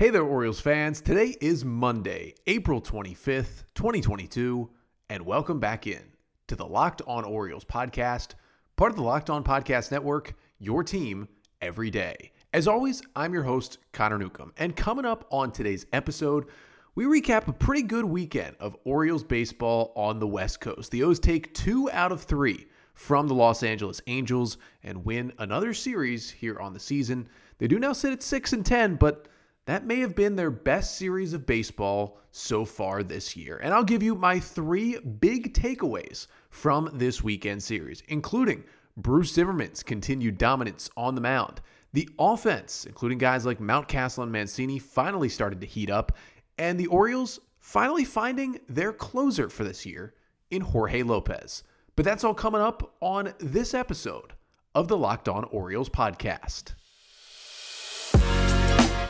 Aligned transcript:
Hey 0.00 0.08
there, 0.08 0.22
Orioles 0.22 0.60
fans. 0.60 1.02
Today 1.02 1.36
is 1.42 1.62
Monday, 1.62 2.34
April 2.46 2.80
25th, 2.80 3.64
2022, 3.74 4.70
and 5.10 5.26
welcome 5.26 5.60
back 5.60 5.86
in 5.86 6.00
to 6.46 6.56
the 6.56 6.64
Locked 6.64 7.02
On 7.06 7.22
Orioles 7.22 7.66
podcast, 7.66 8.28
part 8.76 8.92
of 8.92 8.96
the 8.96 9.02
Locked 9.02 9.28
On 9.28 9.44
Podcast 9.44 9.90
Network, 9.90 10.32
your 10.58 10.82
team 10.82 11.28
every 11.60 11.90
day. 11.90 12.32
As 12.54 12.66
always, 12.66 13.02
I'm 13.14 13.34
your 13.34 13.42
host, 13.42 13.76
Connor 13.92 14.16
Newcomb, 14.16 14.54
and 14.56 14.74
coming 14.74 15.04
up 15.04 15.26
on 15.30 15.52
today's 15.52 15.84
episode, 15.92 16.46
we 16.94 17.04
recap 17.04 17.46
a 17.48 17.52
pretty 17.52 17.82
good 17.82 18.06
weekend 18.06 18.56
of 18.58 18.78
Orioles 18.84 19.22
baseball 19.22 19.92
on 19.94 20.18
the 20.18 20.26
West 20.26 20.62
Coast. 20.62 20.90
The 20.90 21.02
O's 21.02 21.20
take 21.20 21.52
two 21.52 21.90
out 21.90 22.10
of 22.10 22.22
three 22.22 22.68
from 22.94 23.28
the 23.28 23.34
Los 23.34 23.62
Angeles 23.62 24.00
Angels 24.06 24.56
and 24.82 25.04
win 25.04 25.30
another 25.36 25.74
series 25.74 26.30
here 26.30 26.58
on 26.58 26.72
the 26.72 26.80
season. 26.80 27.28
They 27.58 27.68
do 27.68 27.78
now 27.78 27.92
sit 27.92 28.14
at 28.14 28.22
6 28.22 28.54
and 28.54 28.64
10, 28.64 28.96
but 28.96 29.28
that 29.70 29.86
may 29.86 30.00
have 30.00 30.16
been 30.16 30.34
their 30.34 30.50
best 30.50 30.96
series 30.96 31.32
of 31.32 31.46
baseball 31.46 32.18
so 32.32 32.64
far 32.64 33.02
this 33.02 33.36
year. 33.36 33.58
And 33.62 33.72
I'll 33.72 33.84
give 33.84 34.02
you 34.02 34.16
my 34.16 34.40
three 34.40 34.98
big 34.98 35.54
takeaways 35.54 36.26
from 36.50 36.90
this 36.94 37.22
weekend 37.22 37.62
series, 37.62 38.02
including 38.08 38.64
Bruce 38.96 39.32
Zimmermann's 39.32 39.84
continued 39.84 40.38
dominance 40.38 40.90
on 40.96 41.14
the 41.14 41.20
mound. 41.20 41.60
The 41.92 42.08
offense, 42.18 42.84
including 42.84 43.18
guys 43.18 43.46
like 43.46 43.60
Mountcastle 43.60 44.24
and 44.24 44.32
Mancini, 44.32 44.78
finally 44.80 45.28
started 45.28 45.60
to 45.60 45.66
heat 45.66 45.90
up, 45.90 46.16
and 46.58 46.78
the 46.78 46.88
Orioles 46.88 47.38
finally 47.60 48.04
finding 48.04 48.58
their 48.68 48.92
closer 48.92 49.48
for 49.48 49.64
this 49.64 49.86
year 49.86 50.14
in 50.50 50.62
Jorge 50.62 51.02
Lopez. 51.02 51.62
But 51.94 52.04
that's 52.04 52.24
all 52.24 52.34
coming 52.34 52.60
up 52.60 52.94
on 53.00 53.34
this 53.38 53.74
episode 53.74 54.32
of 54.74 54.88
the 54.88 54.96
Locked 54.96 55.28
On 55.28 55.44
Orioles 55.44 55.88
podcast. 55.88 56.74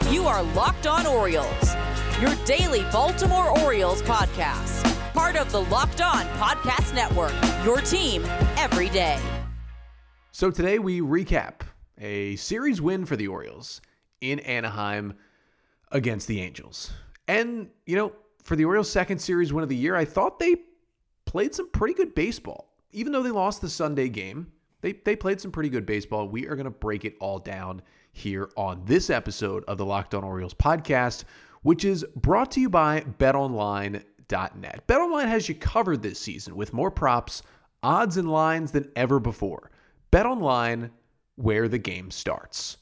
You 0.08 0.26
are 0.26 0.42
Locked 0.42 0.86
On 0.86 1.06
Orioles, 1.06 1.74
your 2.20 2.34
daily 2.44 2.82
Baltimore 2.90 3.56
Orioles 3.60 4.02
podcast. 4.02 4.84
Part 5.12 5.36
of 5.36 5.52
the 5.52 5.60
Locked 5.60 6.00
On 6.00 6.24
Podcast 6.36 6.94
Network, 6.94 7.32
your 7.64 7.80
team 7.80 8.24
every 8.56 8.88
day. 8.88 9.20
So 10.32 10.50
today 10.50 10.80
we 10.80 11.00
recap 11.00 11.60
a 11.98 12.34
series 12.36 12.80
win 12.80 13.04
for 13.04 13.14
the 13.14 13.28
Orioles 13.28 13.80
in 14.20 14.40
Anaheim 14.40 15.14
against 15.92 16.26
the 16.26 16.40
Angels. 16.40 16.92
And, 17.28 17.68
you 17.86 17.94
know, 17.94 18.12
for 18.42 18.56
the 18.56 18.64
Orioles' 18.64 18.90
second 18.90 19.20
series 19.20 19.52
win 19.52 19.62
of 19.62 19.68
the 19.68 19.76
year, 19.76 19.94
I 19.94 20.04
thought 20.04 20.40
they 20.40 20.56
played 21.24 21.54
some 21.54 21.70
pretty 21.70 21.94
good 21.94 22.16
baseball. 22.16 22.72
Even 22.90 23.12
though 23.12 23.22
they 23.22 23.30
lost 23.30 23.60
the 23.60 23.68
Sunday 23.68 24.08
game, 24.08 24.50
they, 24.80 24.92
they 24.92 25.14
played 25.14 25.40
some 25.40 25.52
pretty 25.52 25.68
good 25.68 25.86
baseball. 25.86 26.28
We 26.28 26.48
are 26.48 26.56
going 26.56 26.64
to 26.64 26.70
break 26.70 27.04
it 27.04 27.14
all 27.20 27.38
down 27.38 27.82
here 28.20 28.50
on 28.56 28.82
this 28.84 29.10
episode 29.10 29.64
of 29.64 29.78
the 29.78 29.84
Locked 29.84 30.14
On 30.14 30.22
Orioles 30.22 30.54
podcast, 30.54 31.24
which 31.62 31.84
is 31.84 32.04
brought 32.14 32.50
to 32.52 32.60
you 32.60 32.68
by 32.68 33.00
betonline.net. 33.18 34.86
BetOnline 34.86 35.28
has 35.28 35.48
you 35.48 35.54
covered 35.54 36.02
this 36.02 36.18
season 36.18 36.54
with 36.54 36.74
more 36.74 36.90
props, 36.90 37.42
odds, 37.82 38.18
and 38.18 38.30
lines 38.30 38.72
than 38.72 38.90
ever 38.94 39.18
before. 39.18 39.70
BetOnline, 40.12 40.90
where 41.36 41.66
the 41.66 41.78
game 41.78 42.10
starts. 42.10 42.76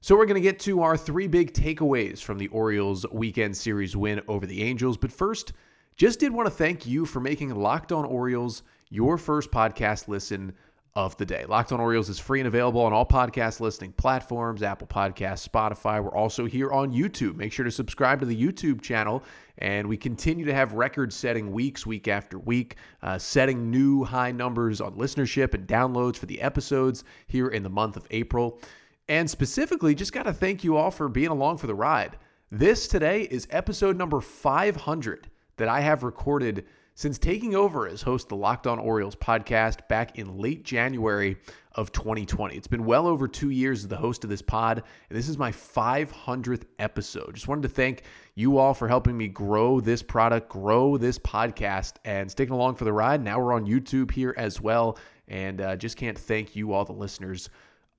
So, 0.00 0.16
we're 0.16 0.26
going 0.26 0.40
to 0.42 0.48
get 0.48 0.58
to 0.60 0.82
our 0.82 0.96
three 0.96 1.26
big 1.26 1.52
takeaways 1.52 2.20
from 2.20 2.38
the 2.38 2.48
Orioles 2.48 3.04
weekend 3.12 3.56
series 3.56 3.96
win 3.96 4.22
over 4.26 4.46
the 4.46 4.62
Angels. 4.62 4.96
But 4.96 5.12
first, 5.12 5.52
just 5.96 6.20
did 6.20 6.32
want 6.32 6.46
to 6.46 6.54
thank 6.54 6.86
you 6.86 7.04
for 7.04 7.20
making 7.20 7.54
Locked 7.54 7.92
On 7.92 8.04
Orioles 8.04 8.62
your 8.88 9.18
first 9.18 9.50
podcast 9.50 10.08
listen 10.08 10.52
of 10.98 11.16
the 11.16 11.24
day. 11.24 11.44
Locked 11.48 11.70
on 11.70 11.78
Orioles 11.78 12.08
is 12.08 12.18
free 12.18 12.40
and 12.40 12.48
available 12.48 12.80
on 12.80 12.92
all 12.92 13.06
podcast 13.06 13.60
listening 13.60 13.92
platforms, 13.92 14.64
Apple 14.64 14.88
Podcasts, 14.88 15.48
Spotify. 15.48 16.02
We're 16.02 16.10
also 16.10 16.44
here 16.44 16.72
on 16.72 16.92
YouTube. 16.92 17.36
Make 17.36 17.52
sure 17.52 17.64
to 17.64 17.70
subscribe 17.70 18.18
to 18.18 18.26
the 18.26 18.36
YouTube 18.36 18.82
channel. 18.82 19.22
And 19.58 19.88
we 19.88 19.96
continue 19.96 20.44
to 20.44 20.52
have 20.52 20.72
record 20.72 21.12
setting 21.12 21.52
weeks, 21.52 21.86
week 21.86 22.08
after 22.08 22.40
week, 22.40 22.78
uh, 23.04 23.16
setting 23.16 23.70
new 23.70 24.02
high 24.02 24.32
numbers 24.32 24.80
on 24.80 24.96
listenership 24.96 25.54
and 25.54 25.68
downloads 25.68 26.16
for 26.16 26.26
the 26.26 26.40
episodes 26.40 27.04
here 27.28 27.46
in 27.46 27.62
the 27.62 27.70
month 27.70 27.96
of 27.96 28.04
April. 28.10 28.60
And 29.08 29.30
specifically, 29.30 29.94
just 29.94 30.12
got 30.12 30.24
to 30.24 30.32
thank 30.32 30.64
you 30.64 30.76
all 30.76 30.90
for 30.90 31.08
being 31.08 31.28
along 31.28 31.58
for 31.58 31.68
the 31.68 31.76
ride. 31.76 32.18
This 32.50 32.88
today 32.88 33.22
is 33.22 33.46
episode 33.50 33.96
number 33.96 34.20
500 34.20 35.30
that 35.58 35.68
I 35.68 35.80
have 35.80 36.02
recorded 36.02 36.66
since 36.98 37.16
taking 37.16 37.54
over 37.54 37.86
as 37.86 38.02
host 38.02 38.28
the 38.28 38.34
Locked 38.34 38.66
On 38.66 38.76
Orioles 38.76 39.14
podcast 39.14 39.86
back 39.86 40.18
in 40.18 40.36
late 40.36 40.64
January 40.64 41.36
of 41.76 41.92
2020. 41.92 42.56
It's 42.56 42.66
been 42.66 42.84
well 42.84 43.06
over 43.06 43.28
two 43.28 43.50
years 43.50 43.84
as 43.84 43.88
the 43.88 43.96
host 43.96 44.24
of 44.24 44.30
this 44.30 44.42
pod, 44.42 44.82
and 45.08 45.16
this 45.16 45.28
is 45.28 45.38
my 45.38 45.52
500th 45.52 46.64
episode. 46.80 47.36
Just 47.36 47.46
wanted 47.46 47.62
to 47.62 47.68
thank 47.68 48.02
you 48.34 48.58
all 48.58 48.74
for 48.74 48.88
helping 48.88 49.16
me 49.16 49.28
grow 49.28 49.78
this 49.78 50.02
product, 50.02 50.48
grow 50.48 50.96
this 50.96 51.20
podcast, 51.20 51.98
and 52.04 52.28
sticking 52.28 52.52
along 52.52 52.74
for 52.74 52.84
the 52.84 52.92
ride. 52.92 53.22
Now 53.22 53.38
we're 53.38 53.52
on 53.52 53.64
YouTube 53.64 54.10
here 54.10 54.34
as 54.36 54.60
well, 54.60 54.98
and 55.28 55.60
uh, 55.60 55.76
just 55.76 55.96
can't 55.96 56.18
thank 56.18 56.56
you 56.56 56.72
all, 56.72 56.84
the 56.84 56.92
listeners, 56.92 57.48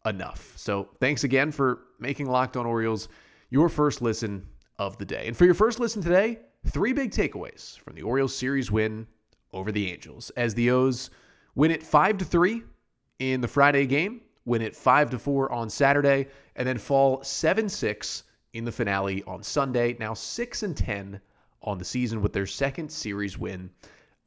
enough. 0.05 0.51
So 0.57 0.89
thanks 0.99 1.23
again 1.23 1.53
for 1.53 1.83
making 2.01 2.29
Locked 2.29 2.57
On 2.57 2.65
Orioles 2.65 3.07
your 3.49 3.69
first 3.69 4.01
listen 4.01 4.45
of 4.77 4.97
the 4.97 5.05
day. 5.05 5.27
And 5.27 5.37
for 5.37 5.45
your 5.45 5.53
first 5.53 5.79
listen 5.79 6.01
today, 6.01 6.39
Three 6.65 6.93
big 6.93 7.11
takeaways 7.11 7.79
from 7.79 7.95
the 7.95 8.03
Orioles 8.03 8.35
series 8.35 8.69
win 8.71 9.07
over 9.53 9.71
the 9.71 9.91
Angels 9.91 10.29
as 10.37 10.53
the 10.53 10.69
O's 10.69 11.09
win 11.55 11.71
it 11.71 11.81
5 11.81 12.19
to 12.19 12.25
3 12.25 12.61
in 13.19 13.41
the 13.41 13.47
Friday 13.47 13.85
game, 13.87 14.21
win 14.45 14.61
it 14.61 14.75
5 14.75 15.09
to 15.11 15.19
4 15.19 15.51
on 15.51 15.69
Saturday, 15.69 16.27
and 16.55 16.67
then 16.67 16.77
fall 16.77 17.19
7-6 17.19 18.23
in 18.53 18.65
the 18.65 18.71
finale 18.71 19.23
on 19.23 19.41
Sunday. 19.41 19.95
Now 19.99 20.13
6 20.13 20.63
and 20.63 20.77
10 20.77 21.19
on 21.63 21.77
the 21.77 21.85
season 21.85 22.21
with 22.21 22.33
their 22.33 22.45
second 22.45 22.91
series 22.91 23.37
win 23.37 23.69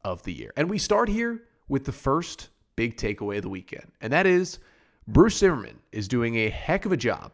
of 0.05 0.23
the 0.23 0.33
year. 0.33 0.53
And 0.57 0.69
we 0.69 0.79
start 0.79 1.09
here 1.09 1.45
with 1.69 1.85
the 1.85 1.93
first 1.93 2.49
big 2.77 2.97
takeaway 2.97 3.37
of 3.37 3.43
the 3.43 3.49
weekend, 3.49 3.93
and 4.01 4.13
that 4.13 4.27
is 4.27 4.59
Bruce 5.07 5.39
Zimmermann 5.39 5.79
is 5.93 6.09
doing 6.09 6.37
a 6.37 6.51
heck 6.51 6.87
of 6.87 6.93
a 6.93 6.97
job 6.97 7.33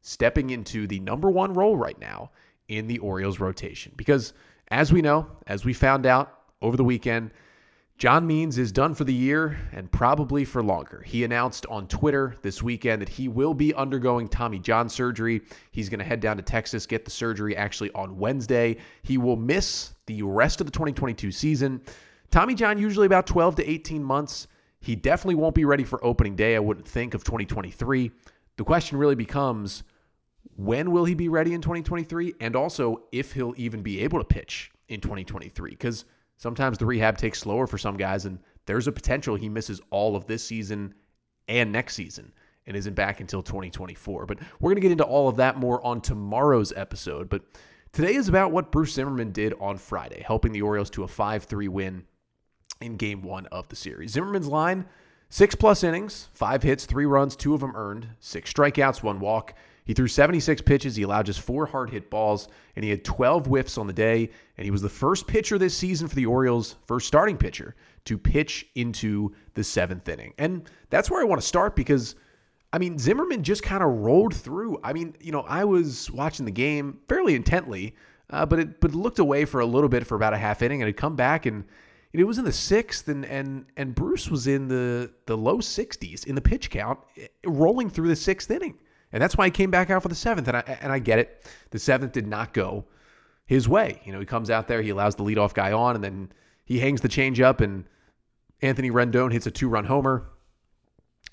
stepping 0.00 0.50
into 0.50 0.86
the 0.86 1.00
number 1.00 1.30
one 1.30 1.52
role 1.52 1.76
right 1.76 1.98
now 2.00 2.30
in 2.68 2.86
the 2.86 2.98
Orioles 2.98 3.40
rotation. 3.40 3.92
Because 3.96 4.32
as 4.70 4.92
we 4.92 5.02
know, 5.02 5.26
as 5.46 5.64
we 5.64 5.72
found 5.72 6.06
out 6.06 6.40
over 6.62 6.76
the 6.76 6.84
weekend, 6.84 7.32
John 7.98 8.28
Means 8.28 8.58
is 8.58 8.70
done 8.70 8.94
for 8.94 9.02
the 9.02 9.12
year 9.12 9.58
and 9.72 9.90
probably 9.90 10.44
for 10.44 10.62
longer. 10.62 11.02
He 11.04 11.24
announced 11.24 11.66
on 11.66 11.88
Twitter 11.88 12.36
this 12.42 12.62
weekend 12.62 13.02
that 13.02 13.08
he 13.08 13.26
will 13.26 13.54
be 13.54 13.74
undergoing 13.74 14.28
Tommy 14.28 14.60
John 14.60 14.88
surgery. 14.88 15.40
He's 15.72 15.88
going 15.88 15.98
to 15.98 16.04
head 16.04 16.20
down 16.20 16.36
to 16.36 16.42
Texas, 16.44 16.86
get 16.86 17.04
the 17.04 17.10
surgery 17.10 17.56
actually 17.56 17.90
on 17.92 18.16
Wednesday. 18.16 18.76
He 19.02 19.18
will 19.18 19.34
miss 19.34 19.94
the 20.06 20.22
rest 20.22 20.60
of 20.60 20.66
the 20.68 20.70
2022 20.70 21.32
season. 21.32 21.80
Tommy 22.30 22.54
John, 22.54 22.78
usually 22.78 23.06
about 23.06 23.26
12 23.26 23.56
to 23.56 23.68
18 23.68 24.04
months. 24.04 24.46
He 24.80 24.94
definitely 24.94 25.34
won't 25.34 25.56
be 25.56 25.64
ready 25.64 25.82
for 25.82 26.04
opening 26.04 26.36
day, 26.36 26.54
I 26.54 26.60
wouldn't 26.60 26.86
think, 26.86 27.14
of 27.14 27.24
2023. 27.24 28.12
The 28.58 28.64
question 28.64 28.96
really 28.96 29.16
becomes 29.16 29.82
when 30.58 30.90
will 30.90 31.04
he 31.04 31.14
be 31.14 31.28
ready 31.28 31.54
in 31.54 31.60
2023? 31.60 32.34
And 32.40 32.56
also, 32.56 33.04
if 33.12 33.32
he'll 33.32 33.54
even 33.56 33.80
be 33.80 34.00
able 34.00 34.18
to 34.18 34.24
pitch 34.24 34.72
in 34.88 35.00
2023. 35.00 35.70
Because 35.70 36.04
sometimes 36.36 36.78
the 36.78 36.84
rehab 36.84 37.16
takes 37.16 37.38
slower 37.38 37.68
for 37.68 37.78
some 37.78 37.96
guys, 37.96 38.26
and 38.26 38.40
there's 38.66 38.88
a 38.88 38.92
potential 38.92 39.36
he 39.36 39.48
misses 39.48 39.80
all 39.90 40.16
of 40.16 40.26
this 40.26 40.42
season 40.42 40.94
and 41.46 41.70
next 41.70 41.94
season 41.94 42.32
and 42.66 42.76
isn't 42.76 42.94
back 42.94 43.20
until 43.20 43.40
2024. 43.40 44.26
But 44.26 44.40
we're 44.58 44.70
going 44.70 44.76
to 44.76 44.82
get 44.82 44.90
into 44.90 45.04
all 45.04 45.28
of 45.28 45.36
that 45.36 45.56
more 45.56 45.84
on 45.86 46.00
tomorrow's 46.00 46.72
episode. 46.72 47.28
But 47.28 47.42
today 47.92 48.16
is 48.16 48.28
about 48.28 48.50
what 48.50 48.72
Bruce 48.72 48.94
Zimmermann 48.94 49.30
did 49.30 49.54
on 49.60 49.78
Friday, 49.78 50.24
helping 50.26 50.50
the 50.50 50.62
Orioles 50.62 50.90
to 50.90 51.04
a 51.04 51.08
5 51.08 51.44
3 51.44 51.68
win 51.68 52.04
in 52.80 52.96
game 52.96 53.22
one 53.22 53.46
of 53.46 53.68
the 53.68 53.76
series. 53.76 54.10
Zimmermann's 54.10 54.48
line 54.48 54.86
six 55.30 55.54
plus 55.54 55.84
innings, 55.84 56.28
five 56.34 56.62
hits, 56.62 56.86
three 56.86 57.06
runs, 57.06 57.36
two 57.36 57.54
of 57.54 57.60
them 57.60 57.76
earned, 57.76 58.08
six 58.18 58.52
strikeouts, 58.52 59.02
one 59.02 59.20
walk. 59.20 59.54
He 59.88 59.94
threw 59.94 60.06
76 60.06 60.60
pitches. 60.60 60.94
He 60.94 61.02
allowed 61.02 61.24
just 61.24 61.40
four 61.40 61.64
hard 61.64 61.88
hit 61.88 62.10
balls, 62.10 62.48
and 62.76 62.84
he 62.84 62.90
had 62.90 63.06
12 63.06 63.46
whiffs 63.46 63.78
on 63.78 63.86
the 63.86 63.92
day. 63.94 64.28
And 64.58 64.64
he 64.66 64.70
was 64.70 64.82
the 64.82 64.88
first 64.90 65.26
pitcher 65.26 65.56
this 65.56 65.74
season 65.74 66.08
for 66.08 66.14
the 66.14 66.26
Orioles, 66.26 66.76
first 66.86 67.06
starting 67.06 67.38
pitcher, 67.38 67.74
to 68.04 68.18
pitch 68.18 68.66
into 68.74 69.34
the 69.54 69.64
seventh 69.64 70.06
inning. 70.06 70.34
And 70.36 70.68
that's 70.90 71.10
where 71.10 71.22
I 71.22 71.24
want 71.24 71.40
to 71.40 71.46
start 71.46 71.74
because, 71.74 72.16
I 72.70 72.76
mean, 72.76 72.98
Zimmermann 72.98 73.42
just 73.42 73.62
kind 73.62 73.82
of 73.82 73.88
rolled 73.88 74.34
through. 74.34 74.78
I 74.84 74.92
mean, 74.92 75.16
you 75.22 75.32
know, 75.32 75.40
I 75.48 75.64
was 75.64 76.10
watching 76.10 76.44
the 76.44 76.52
game 76.52 76.98
fairly 77.08 77.34
intently, 77.34 77.96
uh, 78.28 78.44
but 78.44 78.58
it 78.58 78.80
but 78.82 78.94
looked 78.94 79.20
away 79.20 79.46
for 79.46 79.60
a 79.60 79.66
little 79.66 79.88
bit 79.88 80.06
for 80.06 80.16
about 80.16 80.34
a 80.34 80.38
half 80.38 80.60
inning, 80.60 80.82
and 80.82 80.86
had 80.86 80.98
come 80.98 81.16
back 81.16 81.46
and 81.46 81.64
it 82.12 82.24
was 82.24 82.36
in 82.36 82.44
the 82.44 82.52
sixth, 82.52 83.08
and 83.08 83.24
and 83.24 83.64
and 83.78 83.94
Bruce 83.94 84.28
was 84.28 84.46
in 84.46 84.68
the 84.68 85.10
the 85.24 85.36
low 85.36 85.58
60s 85.58 86.26
in 86.26 86.34
the 86.34 86.40
pitch 86.42 86.68
count, 86.68 86.98
eh, 87.16 87.26
rolling 87.46 87.88
through 87.88 88.08
the 88.08 88.16
sixth 88.16 88.50
inning. 88.50 88.74
And 89.12 89.22
that's 89.22 89.36
why 89.36 89.46
he 89.46 89.50
came 89.50 89.70
back 89.70 89.90
out 89.90 90.02
for 90.02 90.08
the 90.08 90.14
seventh. 90.14 90.48
And 90.48 90.56
I, 90.56 90.78
and 90.80 90.92
I 90.92 90.98
get 90.98 91.18
it. 91.18 91.46
The 91.70 91.78
seventh 91.78 92.12
did 92.12 92.26
not 92.26 92.52
go 92.52 92.84
his 93.46 93.68
way. 93.68 94.00
You 94.04 94.12
know, 94.12 94.20
he 94.20 94.26
comes 94.26 94.50
out 94.50 94.68
there, 94.68 94.82
he 94.82 94.90
allows 94.90 95.14
the 95.14 95.24
leadoff 95.24 95.54
guy 95.54 95.72
on, 95.72 95.94
and 95.94 96.04
then 96.04 96.30
he 96.66 96.78
hangs 96.78 97.00
the 97.00 97.08
change 97.08 97.40
up, 97.40 97.62
and 97.62 97.84
Anthony 98.60 98.90
Rendon 98.90 99.32
hits 99.32 99.46
a 99.46 99.50
two 99.50 99.68
run 99.68 99.86
homer, 99.86 100.28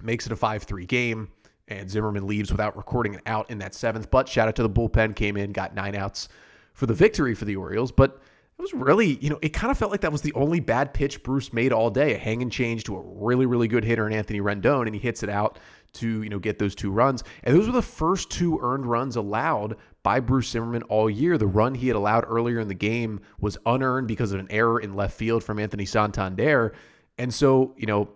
makes 0.02 0.26
it 0.26 0.32
a 0.32 0.36
5 0.36 0.64
3 0.64 0.86
game. 0.86 1.30
and 1.68 1.90
Zimmermann 1.90 2.28
leaves 2.28 2.52
without 2.52 2.78
recording 2.78 3.16
an 3.16 3.22
out 3.26 3.50
in 3.50 3.58
that 3.60 3.74
seventh. 3.74 4.10
But 4.12 4.30
shout 4.30 4.48
out 4.48 4.56
to 4.56 4.64
the 4.64 4.70
bullpen, 4.70 5.16
came 5.16 5.36
in, 5.36 5.52
got 5.52 5.74
nine 5.74 5.96
outs 5.96 6.30
for 6.74 6.86
the 6.86 6.94
victory 6.94 7.34
for 7.34 7.46
the 7.46 7.56
Orioles. 7.56 7.92
But 7.92 8.22
it 8.58 8.62
was 8.62 8.74
really, 8.74 9.18
you 9.22 9.30
know, 9.30 9.40
it 9.42 9.50
kind 9.50 9.70
of 9.70 9.78
felt 9.78 9.92
like 9.92 10.02
that 10.02 10.12
was 10.12 10.22
the 10.22 10.34
only 10.34 10.62
bad 10.62 10.94
pitch 10.94 11.24
Bruce 11.24 11.52
made 11.52 11.74
all 11.74 11.90
day. 11.90 12.14
A 12.14 12.18
hang 12.18 12.42
and 12.42 12.52
change 12.52 12.86
to 12.86 12.96
a 12.96 13.02
really, 13.02 13.46
really 13.46 13.68
good 13.68 13.84
hitter 13.84 14.08
in 14.08 14.14
Anthony 14.14 14.40
Rendon, 14.40 14.86
and 14.86 14.96
he 14.96 15.02
hits 15.02 15.24
it 15.24 15.30
out 15.30 15.60
to, 15.94 16.24
you 16.24 16.30
know, 16.30 16.40
get 16.40 16.58
those 16.58 16.74
two 16.74 16.90
runs. 16.90 17.24
And 17.44 17.56
those 17.56 17.68
were 17.68 17.74
the 17.74 17.82
first 17.82 18.30
two 18.30 18.60
earned 18.62 18.86
runs 18.86 19.18
allowed 19.18 19.76
by 20.04 20.22
Bruce 20.22 20.50
Zimmermann 20.50 20.84
all 20.84 21.10
year. 21.10 21.38
The 21.38 21.48
run 21.48 21.76
he 21.76 21.88
had 21.88 21.98
allowed 21.98 22.26
earlier 22.28 22.60
in 22.60 22.70
the 22.70 22.74
game 22.74 23.22
was 23.42 23.58
unearned 23.66 24.08
because 24.08 24.32
of 24.32 24.40
an 24.40 24.48
error 24.50 24.80
in 24.80 24.94
left 24.94 25.18
field 25.18 25.44
from 25.44 25.60
Anthony 25.60 25.86
Santander. 25.86 26.74
And 27.18 27.34
so, 27.34 27.74
you 27.78 27.88
know, 27.88 28.10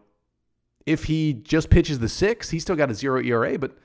if 0.85 1.03
he 1.03 1.33
just 1.33 1.69
pitches 1.69 1.99
the 1.99 2.09
six, 2.09 2.49
he's 2.49 2.61
still 2.61 2.75
got 2.75 2.91
a 2.91 2.95
zero 2.95 3.21
ERA, 3.21 3.57
but 3.57 3.77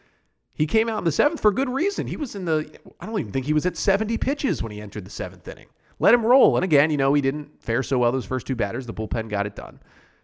he 0.55 0.67
came 0.67 0.89
out 0.89 0.99
in 0.99 1.05
the 1.05 1.13
seventh 1.13 1.41
for 1.41 1.51
good 1.51 1.69
reason. 1.69 2.07
He 2.07 2.17
was 2.17 2.37
in 2.37 2.45
the, 2.45 2.71
I 3.01 3.07
don't 3.07 3.19
even 3.19 3.33
think 3.33 3.47
he 3.47 3.53
was 3.53 3.67
at 3.67 3.77
70 3.77 4.19
pitches 4.19 4.63
when 4.63 4.71
he 4.71 4.81
entered 4.81 5.05
the 5.05 5.11
seventh 5.11 5.47
inning. 5.49 5.67
Let 5.99 6.15
him 6.15 6.25
roll. 6.25 6.57
And 6.57 6.65
again, 6.65 6.91
you 6.91 6.97
know, 6.97 7.15
he 7.15 7.23
didn't 7.23 7.63
fare 7.63 7.83
so 7.83 7.99
well 7.99 8.13
those 8.13 8.27
first 8.27 8.47
two 8.47 8.57
batters. 8.57 8.87
The 8.87 8.95
bullpen 8.95 9.29
got 9.29 9.47
it 9.47 9.55
done. 9.55 9.81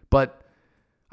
But 0.09 0.41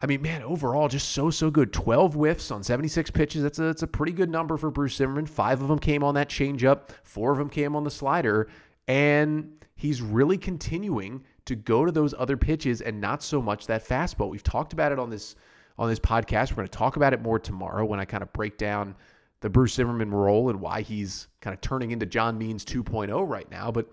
I 0.01 0.07
mean, 0.07 0.23
man, 0.23 0.43
overall, 0.43 0.89
just 0.89 1.11
so, 1.11 1.31
so 1.31 1.51
good. 1.51 1.73
12 1.73 2.15
whiffs 2.15 2.51
on 2.51 2.63
76 2.63 3.11
pitches. 3.11 3.43
That's 3.43 3.59
a, 3.59 3.63
that's 3.63 3.83
a 3.83 3.87
pretty 3.87 4.13
good 4.13 4.31
number 4.31 4.57
for 4.57 4.71
Bruce 4.71 4.97
Zimmermann. 4.97 5.27
Five 5.27 5.61
of 5.61 5.69
them 5.69 5.79
came 5.79 6.05
on 6.05 6.15
that 6.15 6.29
changeup, 6.29 6.91
four 7.03 7.33
of 7.33 7.39
them 7.39 7.51
came 7.51 7.75
on 7.75 7.85
the 7.85 7.91
slider. 7.91 8.49
And 8.87 9.65
he's 9.75 10.01
really 10.01 10.39
continuing 10.39 11.25
to 11.45 11.57
go 11.57 11.85
to 11.85 11.93
those 11.93 12.15
other 12.19 12.37
pitches 12.37 12.81
and 12.81 13.01
not 13.01 13.23
so 13.23 13.43
much 13.43 13.67
that 13.67 13.87
fastball. 13.87 14.31
We've 14.31 14.43
talked 14.43 14.73
about 14.73 14.93
it 14.93 14.99
on 14.99 15.11
this 15.11 15.35
on 15.79 15.89
this 15.89 15.99
podcast. 16.01 16.51
We're 16.51 16.57
going 16.57 16.69
to 16.69 16.79
talk 16.79 16.97
about 16.97 17.13
it 17.13 17.23
more 17.23 17.39
tomorrow 17.39 17.85
when 17.85 18.01
I 18.01 18.05
kind 18.05 18.23
of 18.23 18.33
break 18.33 18.59
down 18.59 18.95
the 19.41 19.49
Bruce 19.49 19.75
Zimmermann 19.75 20.11
role 20.11 20.51
and 20.51 20.61
why 20.61 20.83
he's 20.83 21.29
kind 21.41 21.55
of 21.55 21.61
turning 21.61 21.93
into 21.93 22.07
John 22.07 22.37
Means 22.37 22.65
2.0 22.65 23.29
right 23.29 23.49
now. 23.51 23.71
But 23.71 23.89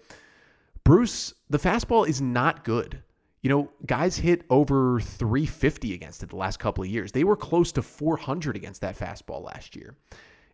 Bruce, 0.86 1.34
the 1.50 1.60
fastball 1.60 2.08
is 2.08 2.22
not 2.22 2.64
good. 2.64 3.02
You 3.42 3.50
know, 3.50 3.72
guys 3.86 4.16
hit 4.16 4.44
over 4.50 5.00
350 5.00 5.94
against 5.94 6.24
it 6.24 6.30
the 6.30 6.36
last 6.36 6.60
couple 6.60 6.84
of 6.84 6.90
years. 6.90 7.12
They 7.12 7.24
were 7.24 7.36
close 7.36 7.72
to 7.74 7.82
400 7.82 8.56
against 8.56 8.82
that 8.82 8.98
fastball 8.98 9.44
last 9.44 9.76
year. 9.76 9.96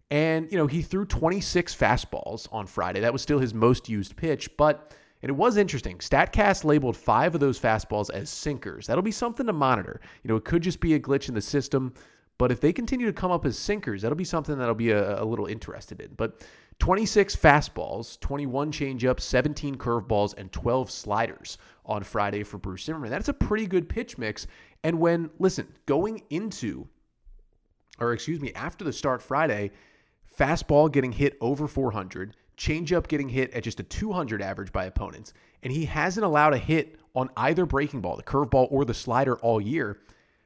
And, 0.09 0.51
you 0.51 0.57
know, 0.57 0.67
he 0.67 0.81
threw 0.81 1.05
26 1.05 1.75
fastballs 1.75 2.47
on 2.51 2.65
Friday. 2.65 3.01
That 3.01 3.13
was 3.13 3.21
still 3.21 3.39
his 3.39 3.53
most 3.53 3.87
used 3.87 4.15
pitch, 4.15 4.49
but 4.57 4.93
and 5.21 5.29
it 5.29 5.33
was 5.33 5.57
interesting. 5.57 5.99
StatCast 5.99 6.63
labeled 6.63 6.97
five 6.97 7.35
of 7.35 7.41
those 7.41 7.59
fastballs 7.59 8.09
as 8.09 8.29
sinkers. 8.29 8.87
That'll 8.87 9.03
be 9.03 9.11
something 9.11 9.45
to 9.45 9.53
monitor. 9.53 10.01
You 10.23 10.29
know, 10.29 10.35
it 10.35 10.45
could 10.45 10.63
just 10.63 10.79
be 10.79 10.95
a 10.95 10.99
glitch 10.99 11.29
in 11.29 11.35
the 11.35 11.41
system, 11.41 11.93
but 12.39 12.51
if 12.51 12.59
they 12.59 12.73
continue 12.73 13.05
to 13.05 13.13
come 13.13 13.29
up 13.29 13.45
as 13.45 13.57
sinkers, 13.57 14.01
that'll 14.01 14.15
be 14.15 14.23
something 14.23 14.57
that'll 14.57 14.73
be 14.73 14.89
a, 14.89 15.21
a 15.21 15.25
little 15.25 15.45
interested 15.45 16.01
in. 16.01 16.13
But 16.17 16.41
26 16.81 17.35
fastballs, 17.35 18.19
21 18.21 18.71
changeups, 18.71 19.19
17 19.19 19.75
curveballs, 19.75 20.35
and 20.35 20.51
12 20.51 20.89
sliders 20.89 21.59
on 21.85 22.01
Friday 22.01 22.41
for 22.41 22.57
Bruce 22.57 22.85
Zimmermann. 22.85 23.11
That's 23.11 23.29
a 23.29 23.33
pretty 23.33 23.67
good 23.67 23.87
pitch 23.87 24.17
mix. 24.17 24.47
And 24.83 24.99
when, 24.99 25.29
listen, 25.37 25.67
going 25.85 26.23
into, 26.31 26.87
or 27.99 28.13
excuse 28.13 28.41
me, 28.41 28.51
after 28.55 28.83
the 28.83 28.91
start 28.91 29.21
Friday, 29.21 29.69
fastball 30.35 30.91
getting 30.91 31.11
hit 31.11 31.37
over 31.39 31.67
400, 31.67 32.35
changeup 32.57 33.07
getting 33.07 33.29
hit 33.29 33.53
at 33.53 33.61
just 33.61 33.79
a 33.79 33.83
200 33.83 34.41
average 34.41 34.71
by 34.71 34.85
opponents, 34.85 35.33
and 35.61 35.71
he 35.71 35.85
hasn't 35.85 36.25
allowed 36.25 36.55
a 36.55 36.57
hit 36.57 36.95
on 37.13 37.29
either 37.37 37.67
breaking 37.67 38.01
ball, 38.01 38.17
the 38.17 38.23
curveball 38.23 38.67
or 38.71 38.85
the 38.85 38.93
slider 38.95 39.35
all 39.41 39.61
year. 39.61 39.99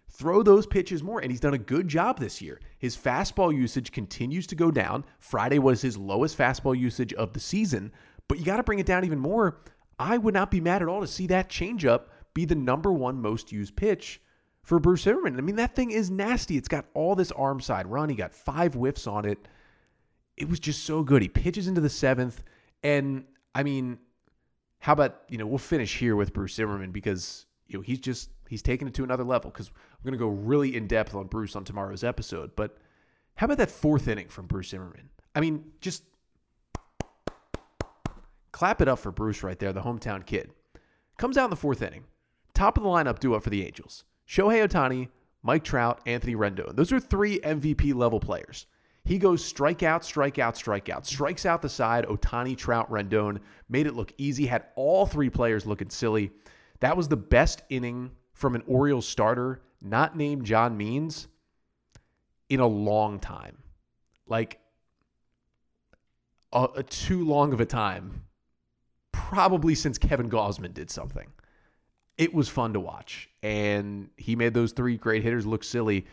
Throw 0.09 0.43
those 0.43 0.65
pitches 0.65 1.03
more, 1.03 1.19
and 1.19 1.29
he's 1.29 1.39
done 1.39 1.53
a 1.53 1.59
good 1.59 1.87
job 1.87 2.19
this 2.19 2.41
year. 2.41 2.61
His 2.77 2.95
fastball 2.95 3.55
usage 3.55 3.91
continues 3.91 4.47
to 4.47 4.55
go 4.55 4.71
down. 4.71 5.03
Friday 5.19 5.59
was 5.59 5.81
his 5.81 5.97
lowest 5.97 6.37
fastball 6.37 6.77
usage 6.77 7.13
of 7.13 7.33
the 7.33 7.39
season, 7.39 7.91
but 8.27 8.39
you 8.39 8.45
got 8.45 8.57
to 8.57 8.63
bring 8.63 8.79
it 8.79 8.85
down 8.85 9.03
even 9.03 9.19
more. 9.19 9.61
I 9.99 10.17
would 10.17 10.33
not 10.33 10.51
be 10.51 10.61
mad 10.61 10.81
at 10.81 10.87
all 10.87 11.01
to 11.01 11.07
see 11.07 11.27
that 11.27 11.49
changeup 11.49 12.05
be 12.33 12.45
the 12.45 12.55
number 12.55 12.91
one 12.91 13.21
most 13.21 13.51
used 13.51 13.75
pitch 13.75 14.21
for 14.63 14.79
Bruce 14.79 15.03
Zimmermann. 15.03 15.37
I 15.37 15.41
mean, 15.41 15.55
that 15.57 15.75
thing 15.75 15.91
is 15.91 16.09
nasty. 16.09 16.57
It's 16.57 16.67
got 16.67 16.85
all 16.93 17.15
this 17.15 17.31
arm 17.31 17.61
side 17.61 17.87
run. 17.87 18.09
He 18.09 18.15
got 18.15 18.33
five 18.33 18.73
whiffs 18.73 19.07
on 19.07 19.25
it 19.25 19.47
it 20.37 20.49
was 20.49 20.59
just 20.59 20.83
so 20.83 21.03
good. 21.03 21.21
He 21.21 21.29
pitches 21.29 21.67
into 21.67 21.81
the 21.81 21.89
seventh. 21.89 22.43
And 22.83 23.25
I 23.53 23.63
mean, 23.63 23.99
how 24.79 24.93
about, 24.93 25.21
you 25.29 25.37
know, 25.37 25.47
we'll 25.47 25.57
finish 25.57 25.97
here 25.97 26.15
with 26.15 26.33
Bruce 26.33 26.55
Zimmermann 26.55 26.91
because, 26.91 27.45
you 27.67 27.77
know, 27.77 27.81
he's 27.81 27.99
just, 27.99 28.29
he's 28.49 28.61
taking 28.61 28.87
it 28.87 28.93
to 28.95 29.03
another 29.03 29.23
level 29.23 29.49
because 29.49 29.71
we're 30.05 30.11
going 30.11 30.19
to 30.19 30.25
go 30.25 30.45
really 30.45 30.75
in 30.75 30.85
depth 30.85 31.15
on 31.15 31.25
Bruce 31.25 31.55
on 31.55 31.63
tomorrow's 31.63 32.03
episode. 32.03 32.51
But 32.55 32.77
how 33.37 33.45
about 33.45 33.57
that 33.57 33.71
fourth 33.71 34.07
inning 34.07 34.27
from 34.27 34.45
Bruce 34.45 34.69
Zimmermann? 34.69 35.09
I 35.33 35.39
mean, 35.41 35.65
just 35.81 36.03
clap 38.51 38.81
it 38.81 38.87
up 38.87 38.99
for 38.99 39.11
Bruce 39.11 39.41
right 39.41 39.57
there, 39.57 39.73
the 39.73 39.81
hometown 39.81 40.23
kid. 40.23 40.51
Comes 41.17 41.37
out 41.37 41.45
in 41.45 41.49
the 41.49 41.55
fourth 41.55 41.81
inning. 41.81 42.03
Top 42.53 42.77
of 42.77 42.83
the 42.83 42.89
lineup 42.89 43.17
duo 43.17 43.39
for 43.39 43.49
the 43.49 43.65
Angels. 43.65 44.03
Shohei 44.29 44.67
Ohtani, 44.67 45.09
Mike 45.41 45.63
Trout, 45.63 46.01
Anthony 46.05 46.35
Rendon. 46.35 46.75
Those 46.75 46.91
are 46.91 46.99
three 46.99 47.39
MVP 47.39 47.95
level 47.95 48.19
players. 48.19 48.67
He 49.05 49.17
goes 49.17 49.41
strikeout, 49.41 50.01
strikeout, 50.01 50.53
strikeout, 50.53 51.05
strikes 51.05 51.47
out 51.47 51.63
the 51.63 51.69
side. 51.69 52.05
Ohtani, 52.05 52.55
Trout, 52.55 52.91
Rendon 52.91 53.39
made 53.69 53.87
it 53.87 53.95
look 53.95 54.13
easy, 54.19 54.45
had 54.45 54.65
all 54.75 55.07
three 55.07 55.31
players 55.31 55.65
looking 55.65 55.89
silly. 55.89 56.31
That 56.79 56.95
was 56.95 57.07
the 57.07 57.17
best 57.17 57.63
inning 57.69 58.11
from 58.33 58.53
an 58.53 58.63
Orioles 58.67 59.07
starter, 59.07 59.61
not 59.85 60.17
named 60.17 60.45
John 60.45 60.77
Means, 60.77 61.27
in 62.49 62.59
a 62.59 62.67
long 62.67 63.19
time. 63.19 63.57
Like, 64.27 64.59
a, 66.51 66.67
a 66.75 66.83
too 66.83 67.25
long 67.25 67.53
of 67.53 67.59
a 67.59 67.65
time. 67.65 68.23
Probably 69.11 69.75
since 69.75 69.97
Kevin 69.97 70.29
Gausman 70.29 70.73
did 70.73 70.89
something. 70.89 71.27
It 72.17 72.33
was 72.33 72.47
fun 72.47 72.73
to 72.73 72.79
watch. 72.79 73.29
And 73.43 74.09
he 74.17 74.35
made 74.35 74.53
those 74.53 74.71
three 74.71 74.97
great 74.97 75.23
hitters 75.23 75.45
look 75.45 75.63
silly. 75.63 76.05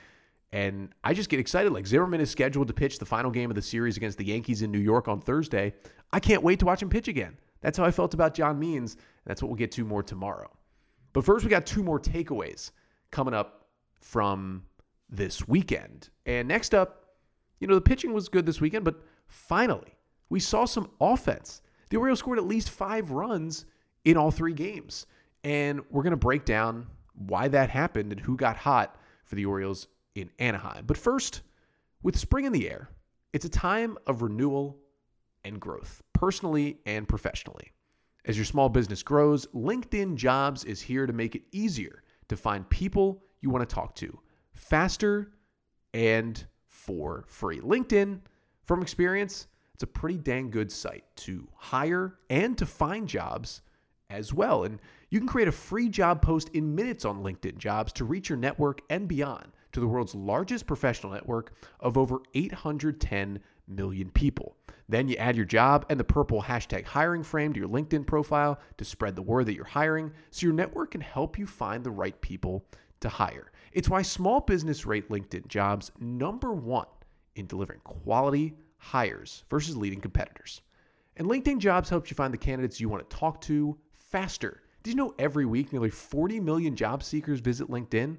And 0.52 0.94
I 1.04 1.14
just 1.14 1.28
get 1.28 1.40
excited. 1.40 1.72
Like 1.72 1.86
Zimmermann 1.86 2.20
is 2.20 2.30
scheduled 2.30 2.68
to 2.68 2.74
pitch 2.74 2.98
the 2.98 3.06
final 3.06 3.30
game 3.30 3.50
of 3.50 3.54
the 3.54 3.62
series 3.62 3.96
against 3.96 4.18
the 4.18 4.24
Yankees 4.24 4.62
in 4.62 4.70
New 4.70 4.78
York 4.78 5.08
on 5.08 5.20
Thursday. 5.20 5.72
I 6.12 6.20
can't 6.20 6.42
wait 6.42 6.58
to 6.58 6.66
watch 6.66 6.82
him 6.82 6.90
pitch 6.90 7.08
again. 7.08 7.38
That's 7.60 7.78
how 7.78 7.84
I 7.84 7.90
felt 7.90 8.12
about 8.12 8.34
John 8.34 8.58
Means. 8.58 8.96
That's 9.24 9.40
what 9.40 9.48
we'll 9.48 9.56
get 9.56 9.72
to 9.72 9.84
more 9.84 10.02
tomorrow. 10.02 10.50
But 11.12 11.24
first, 11.24 11.44
we 11.44 11.50
got 11.50 11.64
two 11.64 11.82
more 11.82 12.00
takeaways 12.00 12.72
coming 13.10 13.34
up 13.34 13.61
from 14.02 14.64
this 15.08 15.46
weekend. 15.46 16.10
And 16.26 16.48
next 16.48 16.74
up, 16.74 17.06
you 17.60 17.66
know, 17.66 17.74
the 17.74 17.80
pitching 17.80 18.12
was 18.12 18.28
good 18.28 18.44
this 18.44 18.60
weekend, 18.60 18.84
but 18.84 19.00
finally, 19.28 19.96
we 20.28 20.40
saw 20.40 20.64
some 20.64 20.90
offense. 21.00 21.62
The 21.90 21.96
Orioles 21.96 22.18
scored 22.18 22.38
at 22.38 22.44
least 22.44 22.70
five 22.70 23.10
runs 23.10 23.66
in 24.04 24.16
all 24.16 24.30
three 24.30 24.52
games. 24.52 25.06
And 25.44 25.80
we're 25.90 26.02
going 26.02 26.12
to 26.12 26.16
break 26.16 26.44
down 26.44 26.86
why 27.14 27.48
that 27.48 27.70
happened 27.70 28.12
and 28.12 28.20
who 28.20 28.36
got 28.36 28.56
hot 28.56 28.96
for 29.24 29.34
the 29.34 29.46
Orioles 29.46 29.88
in 30.14 30.30
Anaheim. 30.38 30.84
But 30.86 30.96
first, 30.96 31.42
with 32.02 32.18
spring 32.18 32.44
in 32.44 32.52
the 32.52 32.68
air, 32.68 32.90
it's 33.32 33.44
a 33.44 33.50
time 33.50 33.96
of 34.06 34.22
renewal 34.22 34.78
and 35.44 35.60
growth, 35.60 36.02
personally 36.12 36.78
and 36.86 37.08
professionally. 37.08 37.72
As 38.24 38.36
your 38.36 38.44
small 38.44 38.68
business 38.68 39.02
grows, 39.02 39.46
LinkedIn 39.48 40.16
Jobs 40.16 40.64
is 40.64 40.80
here 40.80 41.06
to 41.06 41.12
make 41.12 41.34
it 41.34 41.42
easier 41.52 42.02
to 42.28 42.36
find 42.36 42.68
people 42.70 43.22
you 43.42 43.50
want 43.50 43.68
to 43.68 43.74
talk 43.74 43.94
to 43.96 44.18
faster 44.54 45.32
and 45.92 46.46
for 46.66 47.24
free. 47.26 47.60
LinkedIn, 47.60 48.20
from 48.64 48.80
experience, 48.80 49.48
it's 49.74 49.82
a 49.82 49.86
pretty 49.86 50.16
dang 50.16 50.50
good 50.50 50.72
site 50.72 51.04
to 51.16 51.46
hire 51.56 52.14
and 52.30 52.56
to 52.56 52.64
find 52.64 53.06
jobs 53.06 53.60
as 54.08 54.32
well. 54.32 54.64
And 54.64 54.78
you 55.10 55.18
can 55.18 55.28
create 55.28 55.48
a 55.48 55.52
free 55.52 55.88
job 55.88 56.22
post 56.22 56.50
in 56.50 56.74
minutes 56.74 57.04
on 57.04 57.22
LinkedIn 57.22 57.58
Jobs 57.58 57.92
to 57.94 58.04
reach 58.04 58.28
your 58.28 58.38
network 58.38 58.80
and 58.90 59.08
beyond 59.08 59.52
to 59.72 59.80
the 59.80 59.86
world's 59.86 60.14
largest 60.14 60.66
professional 60.66 61.12
network 61.12 61.52
of 61.80 61.98
over 61.98 62.20
810 62.34 63.40
million 63.66 64.10
people. 64.10 64.56
Then 64.88 65.08
you 65.08 65.16
add 65.16 65.36
your 65.36 65.46
job 65.46 65.86
and 65.88 65.98
the 65.98 66.04
purple 66.04 66.42
hashtag 66.42 66.84
hiring 66.84 67.22
frame 67.22 67.52
to 67.54 67.60
your 67.60 67.68
LinkedIn 67.68 68.06
profile 68.06 68.60
to 68.76 68.84
spread 68.84 69.16
the 69.16 69.22
word 69.22 69.46
that 69.46 69.54
you're 69.54 69.64
hiring 69.64 70.12
so 70.30 70.46
your 70.46 70.54
network 70.54 70.90
can 70.90 71.00
help 71.00 71.38
you 71.38 71.46
find 71.46 71.82
the 71.82 71.90
right 71.90 72.20
people 72.20 72.66
to 73.02 73.08
hire. 73.08 73.52
It's 73.72 73.88
why 73.88 74.02
small 74.02 74.40
business 74.40 74.86
rate 74.86 75.08
LinkedIn 75.08 75.46
jobs 75.48 75.90
number 76.00 76.52
one 76.52 76.86
in 77.36 77.46
delivering 77.46 77.80
quality 77.84 78.54
hires 78.78 79.44
versus 79.50 79.76
leading 79.76 80.00
competitors. 80.00 80.62
And 81.16 81.28
LinkedIn 81.28 81.58
jobs 81.58 81.88
helps 81.88 82.10
you 82.10 82.14
find 82.14 82.32
the 82.32 82.38
candidates 82.38 82.80
you 82.80 82.88
want 82.88 83.08
to 83.08 83.16
talk 83.16 83.40
to 83.42 83.78
faster. 83.94 84.62
Did 84.82 84.90
you 84.90 84.96
know 84.96 85.14
every 85.18 85.46
week 85.46 85.72
nearly 85.72 85.90
40 85.90 86.40
million 86.40 86.74
job 86.74 87.02
seekers 87.02 87.40
visit 87.40 87.68
LinkedIn? 87.68 88.18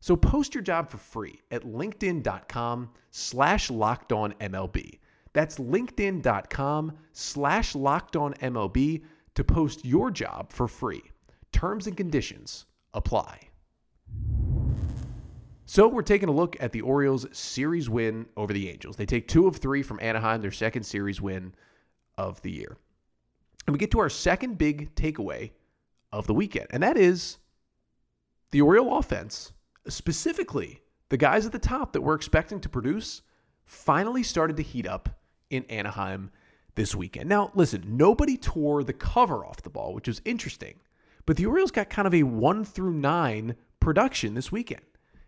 So 0.00 0.16
post 0.16 0.54
your 0.54 0.62
job 0.62 0.90
for 0.90 0.98
free 0.98 1.40
at 1.50 1.62
linkedin.com 1.62 2.90
slash 3.10 3.70
locked 3.70 4.12
on 4.12 4.32
MLB. 4.34 4.98
That's 5.32 5.58
linkedin.com 5.58 6.92
slash 7.12 7.74
locked 7.74 8.16
on 8.16 8.34
MLB 8.34 9.02
to 9.34 9.44
post 9.44 9.84
your 9.84 10.10
job 10.10 10.52
for 10.52 10.68
free. 10.68 11.02
Terms 11.52 11.86
and 11.86 11.96
conditions 11.96 12.66
apply. 12.92 13.48
So 15.66 15.88
we're 15.88 16.02
taking 16.02 16.28
a 16.28 16.32
look 16.32 16.56
at 16.60 16.72
the 16.72 16.82
Orioles' 16.82 17.26
series 17.32 17.88
win 17.88 18.26
over 18.36 18.52
the 18.52 18.68
Angels. 18.68 18.96
They 18.96 19.06
take 19.06 19.28
two 19.28 19.46
of 19.46 19.56
three 19.56 19.82
from 19.82 19.98
Anaheim, 20.00 20.42
their 20.42 20.50
second 20.50 20.82
series 20.82 21.20
win 21.20 21.54
of 22.18 22.40
the 22.42 22.50
year. 22.50 22.76
And 23.66 23.72
we 23.72 23.78
get 23.78 23.90
to 23.92 24.00
our 24.00 24.10
second 24.10 24.58
big 24.58 24.94
takeaway 24.94 25.52
of 26.12 26.26
the 26.26 26.34
weekend, 26.34 26.66
and 26.70 26.82
that 26.82 26.98
is 26.98 27.38
the 28.50 28.60
Oriole 28.60 28.98
offense, 28.98 29.52
specifically 29.88 30.80
the 31.08 31.16
guys 31.16 31.46
at 31.46 31.52
the 31.52 31.58
top 31.58 31.92
that 31.92 32.02
we're 32.02 32.14
expecting 32.14 32.60
to 32.60 32.68
produce, 32.68 33.22
finally 33.64 34.22
started 34.22 34.56
to 34.58 34.62
heat 34.62 34.86
up 34.86 35.08
in 35.48 35.64
Anaheim 35.64 36.30
this 36.74 36.94
weekend. 36.94 37.28
Now, 37.28 37.50
listen, 37.54 37.96
nobody 37.96 38.36
tore 38.36 38.84
the 38.84 38.92
cover 38.92 39.44
off 39.44 39.62
the 39.62 39.70
ball, 39.70 39.94
which 39.94 40.08
was 40.08 40.20
interesting, 40.24 40.80
but 41.24 41.36
the 41.36 41.46
Orioles 41.46 41.70
got 41.70 41.88
kind 41.88 42.06
of 42.06 42.14
a 42.14 42.22
one 42.22 42.64
through 42.64 42.92
nine 42.92 43.56
production 43.80 44.34
this 44.34 44.52
weekend. 44.52 44.82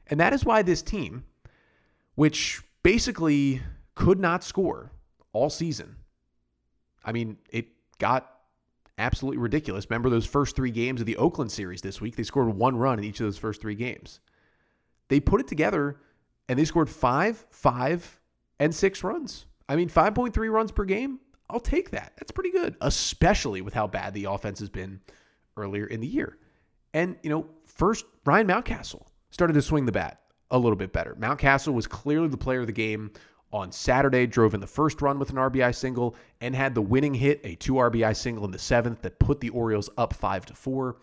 And 0.08 0.20
that 0.20 0.32
is 0.32 0.44
why 0.44 0.62
this 0.62 0.82
team, 0.82 1.24
which 2.14 2.62
basically 2.82 3.62
could 3.94 4.20
not 4.20 4.44
score 4.44 4.92
all 5.32 5.50
season, 5.50 5.96
I 7.04 7.12
mean, 7.12 7.38
it 7.50 7.66
got 7.98 8.30
absolutely 8.98 9.38
ridiculous. 9.38 9.86
Remember 9.88 10.10
those 10.10 10.26
first 10.26 10.56
three 10.56 10.70
games 10.70 11.00
of 11.00 11.06
the 11.06 11.16
Oakland 11.16 11.50
series 11.50 11.82
this 11.82 12.00
week? 12.00 12.16
They 12.16 12.22
scored 12.22 12.48
one 12.48 12.76
run 12.76 12.98
in 12.98 13.04
each 13.04 13.20
of 13.20 13.26
those 13.26 13.38
first 13.38 13.60
three 13.60 13.74
games. 13.74 14.20
They 15.08 15.20
put 15.20 15.40
it 15.40 15.48
together 15.48 16.00
and 16.48 16.58
they 16.58 16.64
scored 16.64 16.88
five, 16.88 17.44
five, 17.50 18.20
and 18.58 18.74
six 18.74 19.04
runs. 19.04 19.46
I 19.68 19.76
mean, 19.76 19.88
5.3 19.88 20.50
runs 20.50 20.72
per 20.72 20.84
game. 20.84 21.20
I'll 21.50 21.60
take 21.60 21.90
that. 21.90 22.12
That's 22.16 22.30
pretty 22.30 22.50
good, 22.50 22.76
especially 22.80 23.60
with 23.60 23.74
how 23.74 23.86
bad 23.86 24.14
the 24.14 24.24
offense 24.24 24.58
has 24.60 24.70
been 24.70 25.00
earlier 25.56 25.86
in 25.86 26.00
the 26.00 26.06
year. 26.06 26.38
And, 26.94 27.16
you 27.22 27.30
know, 27.30 27.46
first, 27.66 28.04
Ryan 28.24 28.48
Mountcastle 28.48 29.06
started 29.36 29.52
to 29.52 29.60
swing 29.60 29.84
the 29.84 29.92
bat 29.92 30.22
a 30.50 30.58
little 30.58 30.76
bit 30.76 30.94
better. 30.94 31.14
Mountcastle 31.20 31.74
was 31.74 31.86
clearly 31.86 32.26
the 32.26 32.38
player 32.38 32.60
of 32.60 32.66
the 32.66 32.72
game 32.72 33.10
on 33.52 33.70
Saturday, 33.70 34.26
drove 34.26 34.54
in 34.54 34.60
the 34.60 34.66
first 34.66 35.02
run 35.02 35.18
with 35.18 35.28
an 35.28 35.36
RBI 35.36 35.74
single 35.74 36.16
and 36.40 36.56
had 36.56 36.74
the 36.74 36.80
winning 36.80 37.12
hit, 37.12 37.42
a 37.44 37.54
two 37.56 37.74
RBI 37.74 38.16
single 38.16 38.46
in 38.46 38.50
the 38.50 38.58
seventh 38.58 39.02
that 39.02 39.18
put 39.18 39.40
the 39.40 39.50
Orioles 39.50 39.90
up 39.98 40.14
five 40.14 40.46
to 40.46 40.54
four. 40.54 40.96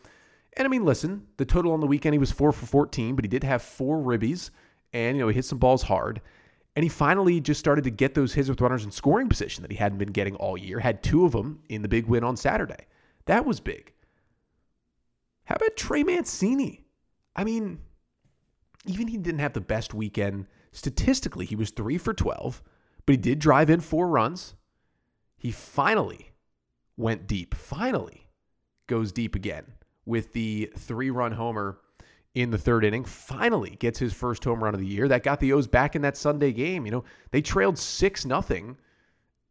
And 0.58 0.66
I 0.66 0.68
mean, 0.68 0.84
listen, 0.84 1.28
the 1.38 1.46
total 1.46 1.74
on 1.74 1.80
the 1.80 1.86
weekend, 1.86 2.16
he 2.16 2.20
was 2.20 2.32
four 2.32 2.52
for 2.52 2.66
14, 2.66 3.16
but 3.16 3.24
he 3.24 3.30
did 3.30 3.44
have 3.44 3.62
four 3.62 4.00
ribbies 4.00 4.50
and, 4.94 5.16
you 5.16 5.22
know, 5.22 5.28
he 5.28 5.36
hit 5.36 5.46
some 5.46 5.60
balls 5.60 5.84
hard. 5.84 6.20
And 6.75 6.82
he 6.82 6.90
finally 6.90 7.40
just 7.40 7.60
started 7.60 7.84
to 7.84 7.92
get 7.92 8.16
those 8.16 8.34
hits 8.34 8.50
with 8.50 8.62
runners 8.62 8.84
in 8.84 8.90
scoring 8.90 9.30
position 9.30 9.62
that 9.62 9.70
he 9.70 9.78
hadn't 9.78 10.00
been 10.00 10.12
getting 10.12 10.34
all 10.38 10.58
year. 10.58 10.80
Had 10.80 11.04
two 11.04 11.24
of 11.24 11.34
them 11.34 11.62
in 11.70 11.84
the 11.84 11.88
big 11.88 12.08
win 12.08 12.24
on 12.24 12.36
Saturday. 12.36 12.88
That 13.25 13.46
was 13.46 13.60
big. 13.60 13.94
How 15.44 15.54
about 15.54 15.78
Trey 15.78 16.04
Mancini? 16.04 16.84
I 17.36 17.44
mean, 17.44 17.80
even 18.86 19.08
he 19.08 19.18
didn't 19.18 19.40
have 19.40 19.54
the 19.54 19.62
best 19.62 19.94
weekend 19.94 20.48
statistically. 20.72 21.46
He 21.46 21.56
was 21.56 21.72
three 21.72 21.98
for 21.98 22.13
12, 22.13 22.62
but 23.06 23.13
he 23.13 23.18
did 23.18 23.40
drive 23.40 23.70
in 23.70 23.80
four 23.80 24.08
runs. 24.08 24.56
He 25.38 25.52
finally 25.52 26.32
went 26.98 27.28
deep, 27.28 27.56
finally 27.56 28.28
goes 28.88 29.12
deep 29.12 29.36
again 29.36 29.66
with 30.06 30.34
the 30.34 30.72
three 30.78 31.10
run 31.10 31.32
homer 31.32 31.80
in 32.36 32.50
the 32.50 32.58
third 32.58 32.84
inning. 32.84 33.06
Finally 33.06 33.78
gets 33.80 34.00
his 34.00 34.13
first 34.13 34.44
home 34.44 34.63
run 34.63 34.74
of 34.74 34.80
the 34.80 34.88
year. 34.88 35.08
That 35.08 35.24
got 35.24 35.40
the 35.40 35.54
O's 35.54 35.68
back 35.68 35.96
in 35.96 36.02
that 36.02 36.18
Sunday 36.18 36.52
game. 36.52 36.86
You 36.86 36.92
know, 36.92 37.04
they 37.32 37.42
trailed 37.42 37.78
6 37.78 38.25
nothing 38.25 38.78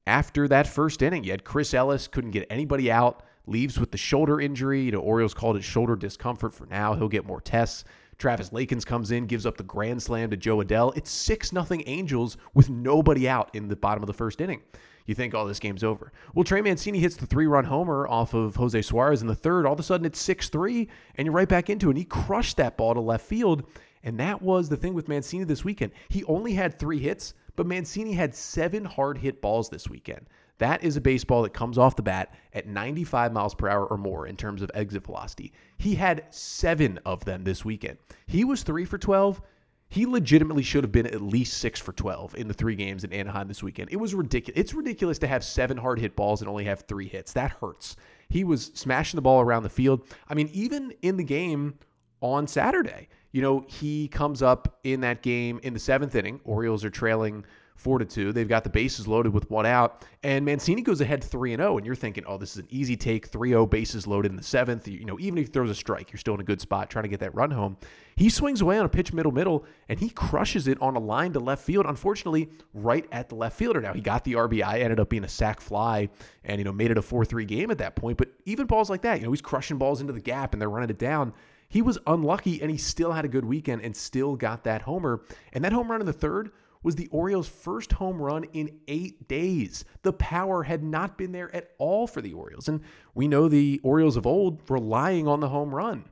after 0.07 0.49
that 0.49 0.67
first 0.67 1.03
inning. 1.03 1.25
Yet 1.25 1.45
Chris 1.45 1.75
Ellis, 1.75 2.09
couldn't 2.09 2.33
get 2.33 2.47
anybody 2.51 2.91
out, 2.91 3.23
leaves 3.47 3.79
with 3.79 3.91
the 3.91 3.99
shoulder 3.99 4.41
injury. 4.41 4.83
You 4.83 4.93
know, 4.93 5.01
Orioles 5.01 5.35
called 5.35 5.57
it 5.57 5.65
shoulder 5.65 5.97
discomfort 5.97 6.55
for 6.55 6.67
now. 6.67 6.95
He'll 6.95 7.09
get 7.09 7.27
more 7.27 7.41
tests. 7.41 7.85
Travis 8.23 8.51
Lakins 8.51 8.87
comes 8.87 9.11
in, 9.11 9.27
gives 9.27 9.45
up 9.47 9.57
the 9.57 9.65
grand 9.65 10.01
slam 10.01 10.31
to 10.31 10.37
Jo 10.37 10.59
Adell. 10.59 10.97
It's 10.97 11.11
6 11.11 11.53
nothing 11.53 11.83
Angels 11.87 12.37
with 12.55 12.71
nobody 12.71 13.29
out 13.29 13.51
in 13.53 13.67
the 13.67 13.75
bottom 13.75 14.01
of 14.01 14.07
the 14.07 14.15
first 14.15 14.41
inning 14.41 14.63
you 15.07 15.15
think, 15.17 15.35
oh, 15.35 15.49
this 15.49 15.59
game's 15.59 15.83
over. 15.83 16.13
Well, 16.33 16.45
Trey 16.45 16.61
Mancini 16.61 17.01
hits 17.01 17.17
the 17.17 17.27
three 17.27 17.47
run 17.47 17.65
homer 17.65 18.07
off 18.07 18.35
of 18.35 18.55
Jose 18.55 18.81
Suarez 18.83 19.21
in 19.21 19.27
the 19.27 19.35
third. 19.35 19.67
All 19.67 19.73
of 19.73 19.81
a 19.81 19.83
sudden, 19.83 20.07
it's 20.07 20.21
6 20.21 20.49
3, 20.49 20.89
and 21.17 21.27
you're 21.27 21.35
right 21.35 21.49
back 21.49 21.69
into 21.69 21.89
it. 21.89 21.91
And 21.91 21.99
he 21.99 22.05
crushed 22.05 22.57
that 22.59 22.77
ball 22.77 22.95
to 22.95 23.01
left 23.01 23.27
field. 23.27 23.65
And 24.05 24.21
that 24.21 24.41
was 24.41 24.69
the 24.69 24.77
thing 24.77 24.95
with 24.95 25.09
Mancini 25.09 25.43
this 25.43 25.65
weekend. 25.65 25.91
He 26.09 26.23
only 26.25 26.55
had 26.55 26.79
three 26.79 27.01
hits, 27.01 27.35
but 27.57 27.67
Mancini 27.67 28.13
had 28.13 28.35
seven 28.35 28.85
hard 28.85 29.19
hit 29.19 29.43
balls 29.43 29.69
this 29.69 29.89
weekend. 29.89 30.27
That 30.63 30.85
is 30.85 30.97
a 30.97 31.01
baseball 31.01 31.43
that 31.43 31.53
comes 31.53 31.77
off 31.77 31.97
the 31.97 32.05
bat 32.05 32.37
at 32.53 32.69
95 32.69 33.33
miles 33.33 33.53
per 33.53 33.69
hour 33.69 33.85
or 33.85 33.99
more 33.99 34.29
in 34.29 34.37
terms 34.37 34.63
of 34.63 34.71
exit 34.75 35.05
velocity. 35.05 35.53
He 35.77 35.97
had 35.97 36.23
seven 36.31 37.01
of 37.05 37.25
them 37.25 37.43
this 37.43 37.65
weekend. 37.65 37.99
He 38.29 38.45
was 38.45 38.63
three 38.63 38.85
for 38.85 38.97
12. 38.97 39.43
He 39.89 40.07
legitimately 40.07 40.63
should 40.63 40.85
have 40.85 40.93
been 40.93 41.09
at 41.09 41.21
least 41.21 41.59
six 41.59 41.81
for 41.81 41.93
12 41.93 42.37
in 42.37 42.47
the 42.47 42.55
three 42.55 42.77
games 42.77 43.03
in 43.03 43.13
Anaheim 43.13 43.49
this 43.49 43.61
weekend. 43.61 43.89
It 43.91 43.97
was 43.97 44.15
ridiculous. 44.15 44.61
It's 44.61 44.73
ridiculous 44.73 45.19
to 45.19 45.27
have 45.27 45.43
seven 45.43 45.77
hard 45.77 45.99
hit 45.99 46.15
balls 46.15 46.43
and 46.43 46.49
only 46.49 46.63
have 46.67 46.83
three 46.83 47.09
hits. 47.09 47.33
That 47.33 47.51
hurts. 47.61 47.97
He 48.29 48.45
was 48.45 48.71
smashing 48.75 49.19
the 49.19 49.23
ball 49.23 49.41
around 49.41 49.65
the 49.65 49.69
field. 49.69 50.07
I 50.29 50.35
mean, 50.35 50.49
even 50.53 50.93
in 51.03 51.17
the 51.17 51.25
game 51.25 51.75
on 52.21 52.47
Saturday, 52.47 53.09
you 53.33 53.43
know, 53.43 53.65
he 53.67 54.07
comes 54.07 54.43
up 54.43 54.79
in 54.85 55.01
that 55.01 55.23
game 55.23 55.59
in 55.65 55.75
the 55.75 55.81
seventh 55.81 56.15
inning. 56.15 56.39
Orioles 56.45 56.85
are 56.85 56.91
trailing 56.91 57.45
four 57.83 57.99
to 57.99 58.05
two. 58.05 58.33
They've 58.33 58.49
got 58.49 58.65
the 58.65 58.71
bases 58.71 59.09
loaded 59.09 59.33
with 59.33 59.51
one 59.51 59.67
out, 59.67 60.07
and 60.23 60.45
Mancini 60.45 60.83
goes 60.83 61.01
ahead 61.01 61.23
three 61.23 61.53
and 61.53 61.61
zero. 61.61 61.75
Oh, 61.75 61.77
and 61.79 61.87
you're 61.87 61.95
thinking, 61.95 62.25
oh, 62.27 62.39
this 62.39 62.53
is 62.53 62.59
an 62.59 62.69
easy 62.71 62.97
take, 62.97 63.31
3-0 63.31 63.69
bases 63.69 64.07
loaded 64.07 64.31
in 64.31 64.37
the 64.37 64.43
seventh. 64.43 64.87
You 64.87 65.05
know, 65.05 65.19
even 65.19 65.39
if 65.39 65.47
he 65.47 65.53
throws 65.53 65.71
a 65.71 65.75
strike, 65.75 66.13
you're 66.13 66.19
still 66.19 66.35
in 66.35 66.41
a 66.41 66.45
good 66.45 66.61
spot 66.61 66.91
trying 66.91 67.05
to 67.05 67.09
get 67.09 67.21
that 67.21 67.35
run 67.35 67.51
home. 67.51 67.77
He 68.17 68.29
swings 68.31 68.61
away 68.61 68.79
on 68.79 68.87
a 68.87 68.89
pitch 68.89 69.13
middle 69.13 69.33
middle, 69.33 69.65
and 69.89 69.99
he 69.99 70.11
crushes 70.11 70.69
it 70.69 70.81
on 70.81 70.97
a 70.97 70.99
line 70.99 71.33
to 71.33 71.41
left 71.41 71.65
field. 71.65 71.87
Unfortunately, 71.87 72.49
right 72.75 73.07
at 73.11 73.29
the 73.29 73.35
left 73.35 73.57
fielder. 73.57 73.81
Now 73.81 73.93
he 73.93 74.01
got 74.01 74.25
the 74.25 74.35
RBI, 74.35 74.81
ended 74.81 75.01
up 75.01 75.09
being 75.09 75.25
a 75.25 75.29
sac 75.29 75.61
fly, 75.61 76.09
and 76.45 76.59
you 76.59 76.65
know 76.65 76.73
made 76.73 76.91
it 76.91 76.99
a 76.99 77.03
four 77.03 77.25
three 77.25 77.45
game 77.45 77.71
at 77.71 77.79
that 77.79 77.97
point. 77.97 78.19
But 78.19 78.29
even 78.45 78.67
balls 78.67 78.91
like 78.91 79.03
that, 79.03 79.19
you 79.19 79.27
know, 79.27 79.33
he's 79.33 79.43
crushing 79.43 79.79
balls 79.79 80.01
into 80.01 80.13
the 80.13 80.21
gap, 80.21 80.53
and 80.53 80.61
they're 80.61 80.71
running 80.71 80.91
it 80.91 80.99
down. 80.99 81.33
He 81.69 81.81
was 81.81 81.99
unlucky, 82.07 82.61
and 82.61 82.71
he 82.71 82.77
still 82.77 83.13
had 83.13 83.25
a 83.25 83.29
good 83.29 83.47
weekend, 83.47 83.81
and 83.81 83.97
still 83.97 84.37
got 84.37 84.65
that 84.65 84.83
homer. 84.83 85.23
And 85.55 85.65
that 85.65 85.73
home 85.73 85.91
run 85.91 86.01
in 86.01 86.07
the 86.07 86.13
third 86.13 86.53
was 86.83 86.97
the 86.97 87.09
Orioles' 87.09 87.49
first 87.49 87.93
home 87.93 88.21
run 88.21 88.45
in 88.53 88.81
eight 88.89 89.29
days. 89.29 89.85
The 90.03 90.13
power 90.13 90.63
had 90.63 90.83
not 90.83 91.17
been 91.17 91.33
there 91.33 91.55
at 91.55 91.71
all 91.79 92.07
for 92.07 92.21
the 92.21 92.33
Orioles. 92.33 92.69
And 92.69 92.81
we 93.15 93.29
know 93.29 93.49
the 93.49 93.81
Orioles 93.83 94.17
of 94.17 94.27
old 94.27 94.63
relying 94.69 95.29
on 95.29 95.41
the 95.41 95.49
home 95.49 95.75
run. 95.75 96.05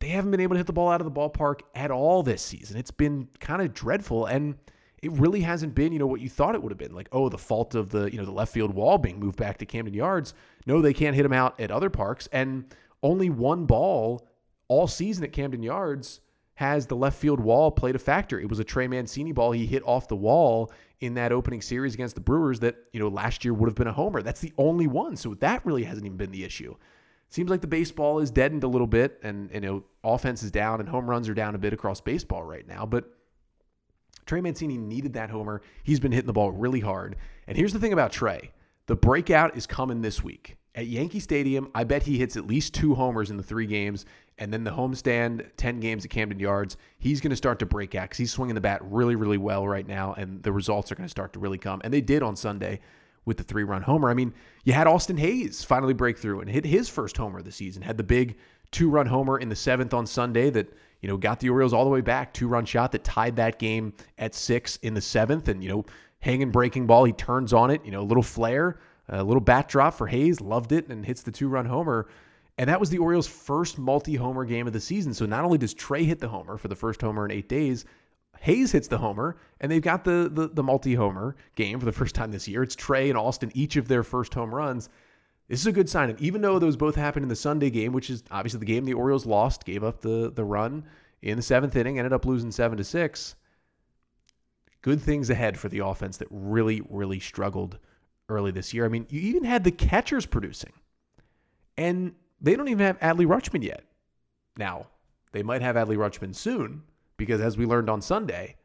They 0.00 0.08
haven't 0.08 0.32
been 0.32 0.40
able 0.40 0.54
to 0.54 0.58
hit 0.58 0.66
the 0.66 0.72
ball 0.72 0.90
out 0.90 1.00
of 1.00 1.04
the 1.04 1.12
ballpark 1.12 1.60
at 1.74 1.90
all 1.92 2.22
this 2.22 2.42
season. 2.42 2.76
It's 2.76 2.90
been 2.90 3.28
kind 3.38 3.62
of 3.62 3.72
dreadful. 3.72 4.26
And 4.26 4.56
it 5.02 5.12
really 5.12 5.40
hasn't 5.40 5.74
been, 5.74 5.92
you 5.92 5.98
know, 5.98 6.06
what 6.06 6.20
you 6.20 6.28
thought 6.28 6.54
it 6.54 6.62
would 6.62 6.72
have 6.72 6.78
been. 6.78 6.94
Like, 6.94 7.08
oh, 7.12 7.28
the 7.28 7.38
fault 7.38 7.74
of 7.74 7.90
the, 7.90 8.10
you 8.10 8.18
know, 8.18 8.24
the 8.24 8.32
left 8.32 8.52
field 8.52 8.74
wall 8.74 8.98
being 8.98 9.20
moved 9.20 9.36
back 9.36 9.58
to 9.58 9.66
Camden 9.66 9.94
Yards. 9.94 10.34
No, 10.66 10.80
they 10.80 10.92
can't 10.92 11.14
hit 11.14 11.22
them 11.22 11.32
out 11.32 11.60
at 11.60 11.70
other 11.70 11.90
parks. 11.90 12.28
And 12.32 12.74
only 13.02 13.30
one 13.30 13.66
ball 13.66 14.26
all 14.68 14.88
season 14.88 15.22
at 15.22 15.32
Camden 15.32 15.62
Yards 15.62 16.20
has 16.54 16.86
the 16.86 16.96
left 16.96 17.18
field 17.18 17.40
wall 17.40 17.70
played 17.70 17.96
a 17.96 17.98
factor. 17.98 18.38
It 18.38 18.48
was 18.48 18.58
a 18.58 18.64
Trey 18.64 18.86
Mancini 18.86 19.32
ball 19.32 19.52
he 19.52 19.66
hit 19.66 19.82
off 19.84 20.08
the 20.08 20.16
wall 20.16 20.70
in 21.00 21.14
that 21.14 21.32
opening 21.32 21.62
series 21.62 21.94
against 21.94 22.14
the 22.14 22.20
Brewers 22.20 22.60
that, 22.60 22.76
you 22.92 23.00
know, 23.00 23.08
last 23.08 23.44
year 23.44 23.54
would 23.54 23.68
have 23.68 23.74
been 23.74 23.86
a 23.86 23.92
homer. 23.92 24.22
That's 24.22 24.40
the 24.40 24.52
only 24.58 24.86
one. 24.86 25.16
So 25.16 25.34
that 25.34 25.64
really 25.66 25.84
hasn't 25.84 26.06
even 26.06 26.16
been 26.16 26.30
the 26.30 26.44
issue. 26.44 26.76
Seems 27.30 27.50
like 27.50 27.62
the 27.62 27.66
baseball 27.66 28.18
is 28.18 28.30
deadened 28.30 28.62
a 28.62 28.68
little 28.68 28.86
bit 28.86 29.18
and, 29.22 29.50
you 29.52 29.60
know, 29.60 29.84
offense 30.04 30.42
is 30.42 30.50
down 30.50 30.80
and 30.80 30.88
home 30.88 31.08
runs 31.08 31.28
are 31.28 31.34
down 31.34 31.54
a 31.54 31.58
bit 31.58 31.72
across 31.72 32.00
baseball 32.00 32.42
right 32.42 32.68
now. 32.68 32.84
But 32.84 33.10
Trey 34.26 34.40
Mancini 34.40 34.76
needed 34.76 35.14
that 35.14 35.30
homer. 35.30 35.62
He's 35.82 35.98
been 35.98 36.12
hitting 36.12 36.26
the 36.26 36.32
ball 36.34 36.52
really 36.52 36.80
hard. 36.80 37.16
And 37.46 37.56
here's 37.56 37.72
the 37.72 37.78
thing 37.78 37.92
about 37.92 38.12
Trey 38.12 38.52
the 38.86 38.96
breakout 38.96 39.56
is 39.56 39.66
coming 39.66 40.02
this 40.02 40.22
week. 40.22 40.56
At 40.74 40.86
Yankee 40.86 41.20
Stadium, 41.20 41.70
I 41.74 41.84
bet 41.84 42.02
he 42.02 42.18
hits 42.18 42.36
at 42.36 42.46
least 42.46 42.72
two 42.72 42.94
homers 42.94 43.30
in 43.30 43.36
the 43.36 43.42
three 43.42 43.66
games 43.66 44.06
and 44.38 44.52
then 44.52 44.64
the 44.64 44.70
homestand 44.70 45.46
10 45.56 45.80
games 45.80 46.04
at 46.04 46.10
Camden 46.10 46.38
Yards, 46.38 46.76
he's 46.98 47.20
going 47.20 47.30
to 47.30 47.36
start 47.36 47.58
to 47.58 47.66
break 47.66 47.94
out 47.94 48.04
because 48.04 48.18
he's 48.18 48.32
swinging 48.32 48.54
the 48.54 48.60
bat 48.60 48.80
really, 48.82 49.14
really 49.14 49.38
well 49.38 49.68
right 49.68 49.86
now, 49.86 50.14
and 50.14 50.42
the 50.42 50.52
results 50.52 50.90
are 50.90 50.94
going 50.94 51.06
to 51.06 51.10
start 51.10 51.32
to 51.34 51.38
really 51.38 51.58
come. 51.58 51.80
And 51.84 51.92
they 51.92 52.00
did 52.00 52.22
on 52.22 52.34
Sunday 52.34 52.80
with 53.24 53.36
the 53.36 53.44
three 53.44 53.62
run 53.62 53.82
homer. 53.82 54.10
I 54.10 54.14
mean, 54.14 54.32
you 54.64 54.72
had 54.72 54.86
Austin 54.86 55.16
Hays 55.16 55.62
finally 55.62 55.94
break 55.94 56.18
through 56.18 56.40
and 56.40 56.50
hit 56.50 56.64
his 56.64 56.88
first 56.88 57.16
homer 57.16 57.38
of 57.38 57.44
the 57.44 57.52
season, 57.52 57.82
had 57.82 57.96
the 57.96 58.02
big 58.02 58.36
two 58.72 58.88
run 58.88 59.06
homer 59.06 59.38
in 59.38 59.48
the 59.48 59.54
seventh 59.54 59.94
on 59.94 60.06
Sunday 60.06 60.50
that, 60.50 60.72
you 61.02 61.08
know, 61.08 61.16
got 61.16 61.38
the 61.38 61.50
Orioles 61.50 61.72
all 61.72 61.84
the 61.84 61.90
way 61.90 62.00
back, 62.00 62.32
two 62.32 62.48
run 62.48 62.64
shot 62.64 62.90
that 62.92 63.04
tied 63.04 63.36
that 63.36 63.58
game 63.58 63.92
at 64.18 64.34
six 64.34 64.76
in 64.78 64.94
the 64.94 65.00
seventh. 65.00 65.48
And, 65.48 65.62
you 65.62 65.68
know, 65.68 65.84
hanging 66.20 66.50
breaking 66.50 66.86
ball, 66.86 67.04
he 67.04 67.12
turns 67.12 67.52
on 67.52 67.70
it, 67.70 67.84
you 67.84 67.92
know, 67.92 68.00
a 68.00 68.02
little 68.02 68.22
flare, 68.22 68.80
a 69.08 69.22
little 69.22 69.40
bat 69.40 69.68
drop 69.68 69.94
for 69.94 70.06
Hays, 70.06 70.40
loved 70.40 70.72
it, 70.72 70.88
and 70.88 71.04
hits 71.04 71.22
the 71.22 71.32
two 71.32 71.48
run 71.48 71.66
homer. 71.66 72.08
And 72.58 72.68
that 72.68 72.80
was 72.80 72.90
the 72.90 72.98
Orioles' 72.98 73.26
first 73.26 73.78
multi 73.78 74.14
homer 74.14 74.44
game 74.44 74.66
of 74.66 74.72
the 74.72 74.80
season. 74.80 75.14
So 75.14 75.26
not 75.26 75.44
only 75.44 75.58
does 75.58 75.74
Trey 75.74 76.04
hit 76.04 76.20
the 76.20 76.28
homer 76.28 76.56
for 76.56 76.68
the 76.68 76.76
first 76.76 77.00
homer 77.00 77.24
in 77.24 77.30
eight 77.30 77.48
days, 77.48 77.84
Hays 78.40 78.72
hits 78.72 78.88
the 78.88 78.98
homer, 78.98 79.36
and 79.60 79.70
they've 79.70 79.80
got 79.80 80.04
the, 80.04 80.30
the, 80.32 80.48
the 80.48 80.62
multi 80.62 80.94
homer 80.94 81.36
game 81.54 81.78
for 81.78 81.86
the 81.86 81.92
first 81.92 82.14
time 82.14 82.32
this 82.32 82.48
year. 82.48 82.62
It's 82.62 82.74
Trey 82.74 83.08
and 83.08 83.18
Austin, 83.18 83.50
each 83.54 83.76
of 83.76 83.88
their 83.88 84.02
first 84.02 84.34
home 84.34 84.54
runs. 84.54 84.88
This 85.48 85.60
is 85.60 85.66
a 85.66 85.72
good 85.72 85.88
sign. 85.88 86.10
And 86.10 86.20
even 86.20 86.40
though 86.40 86.58
those 86.58 86.76
both 86.76 86.94
happened 86.94 87.24
in 87.24 87.28
the 87.28 87.36
Sunday 87.36 87.70
game, 87.70 87.92
which 87.92 88.10
is 88.10 88.24
obviously 88.30 88.60
the 88.60 88.66
game 88.66 88.84
the 88.84 88.94
Orioles 88.94 89.26
lost, 89.26 89.64
gave 89.64 89.84
up 89.84 90.00
the, 90.00 90.32
the 90.34 90.44
run 90.44 90.84
in 91.22 91.36
the 91.36 91.42
seventh 91.42 91.76
inning, 91.76 91.98
ended 91.98 92.12
up 92.12 92.24
losing 92.24 92.50
seven 92.50 92.78
to 92.78 92.84
six. 92.84 93.36
Good 94.80 95.00
things 95.00 95.30
ahead 95.30 95.58
for 95.58 95.68
the 95.68 95.80
offense 95.80 96.16
that 96.16 96.28
really, 96.30 96.82
really 96.88 97.20
struggled 97.20 97.78
early 98.32 98.50
this 98.50 98.72
year. 98.74 98.84
I 98.84 98.88
mean, 98.88 99.06
you 99.10 99.20
even 99.20 99.44
had 99.44 99.64
the 99.64 99.70
catchers 99.70 100.26
producing, 100.26 100.72
and 101.76 102.14
they 102.40 102.56
don't 102.56 102.68
even 102.68 102.86
have 102.86 102.98
Adley 103.00 103.26
Rutschman 103.26 103.62
yet. 103.62 103.84
Now, 104.56 104.86
they 105.32 105.42
might 105.42 105.62
have 105.62 105.76
Adley 105.76 105.96
Rutschman 105.96 106.34
soon 106.34 106.82
because, 107.16 107.40
as 107.40 107.56
we 107.56 107.66
learned 107.66 107.88
on 107.88 108.02
Sunday, 108.02 108.56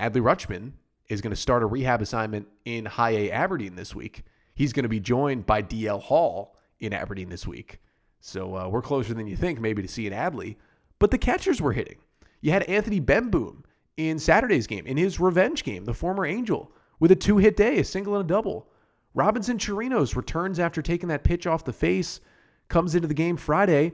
Adley 0.00 0.22
Rutschman 0.22 0.72
is 1.08 1.20
going 1.20 1.30
to 1.30 1.36
start 1.36 1.62
a 1.62 1.66
rehab 1.66 2.00
assignment 2.00 2.48
in 2.64 2.84
High 2.84 3.10
A 3.10 3.30
Aberdeen 3.30 3.74
this 3.74 3.94
week. 3.94 4.24
He's 4.54 4.72
going 4.72 4.84
to 4.84 4.88
be 4.88 5.00
joined 5.00 5.46
by 5.46 5.62
DL 5.62 6.00
Hall 6.00 6.56
in 6.80 6.92
Aberdeen 6.92 7.28
this 7.28 7.46
week. 7.46 7.80
So 8.20 8.56
uh, 8.56 8.68
we're 8.68 8.82
closer 8.82 9.12
than 9.12 9.26
you 9.26 9.36
think, 9.36 9.60
maybe, 9.60 9.82
to 9.82 9.88
seeing 9.88 10.12
Adley. 10.12 10.56
But 10.98 11.10
the 11.10 11.18
catchers 11.18 11.60
were 11.60 11.72
hitting. 11.72 11.98
You 12.40 12.52
had 12.52 12.62
Anthony 12.64 13.00
Bemboom 13.00 13.64
in 13.96 14.18
Saturday's 14.18 14.66
game, 14.66 14.86
in 14.86 14.96
his 14.96 15.20
revenge 15.20 15.64
game, 15.64 15.84
the 15.84 15.94
former 15.94 16.24
Angel, 16.24 16.72
with 17.00 17.10
a 17.10 17.16
two 17.16 17.36
hit 17.38 17.56
day, 17.56 17.78
a 17.78 17.84
single 17.84 18.16
and 18.16 18.24
a 18.24 18.26
double. 18.26 18.68
Robinson 19.14 19.58
Chirinos 19.58 20.16
returns 20.16 20.58
after 20.58 20.82
taking 20.82 21.08
that 21.08 21.24
pitch 21.24 21.46
off 21.46 21.64
the 21.64 21.72
face, 21.72 22.20
comes 22.68 22.96
into 22.96 23.06
the 23.06 23.14
game 23.14 23.36
Friday, 23.36 23.92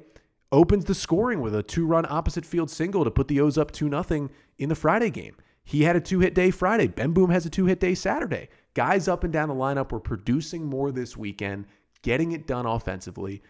opens 0.51 0.87
the 0.87 0.95
scoring 0.95 1.41
with 1.41 1.55
a 1.55 1.63
two 1.63 1.87
run 1.87 2.07
opposite 2.09 2.45
field 2.45 2.71
single 2.71 3.05
to 3.05 3.11
put 3.11 3.29
the 3.29 3.41
O's 3.41 3.59
up 3.59 3.71
2 3.71 3.91
0 3.91 4.31
in 4.59 4.69
the 4.69 4.75
Friday 4.75 5.11
game. 5.11 5.37
He 5.65 5.83
had 5.83 5.95
a 5.95 6.01
two 6.01 6.21
hit 6.21 6.35
day 6.35 6.51
Friday. 6.51 6.89
Bemboom 6.89 7.31
has 7.31 7.45
a 7.45 7.51
two 7.51 7.67
hit 7.67 7.81
day 7.81 7.95
Saturday. 7.95 8.49
Guys 8.75 9.09
up 9.09 9.25
and 9.25 9.33
down 9.33 9.49
the 9.49 9.55
lineup 9.55 9.93
were 9.93 10.01
producing 10.01 10.65
more 10.65 10.91
this 10.91 11.17
weekend, 11.17 11.67
getting 12.03 12.33
it 12.33 12.47
done 12.47 12.67
offensively. 12.67 13.43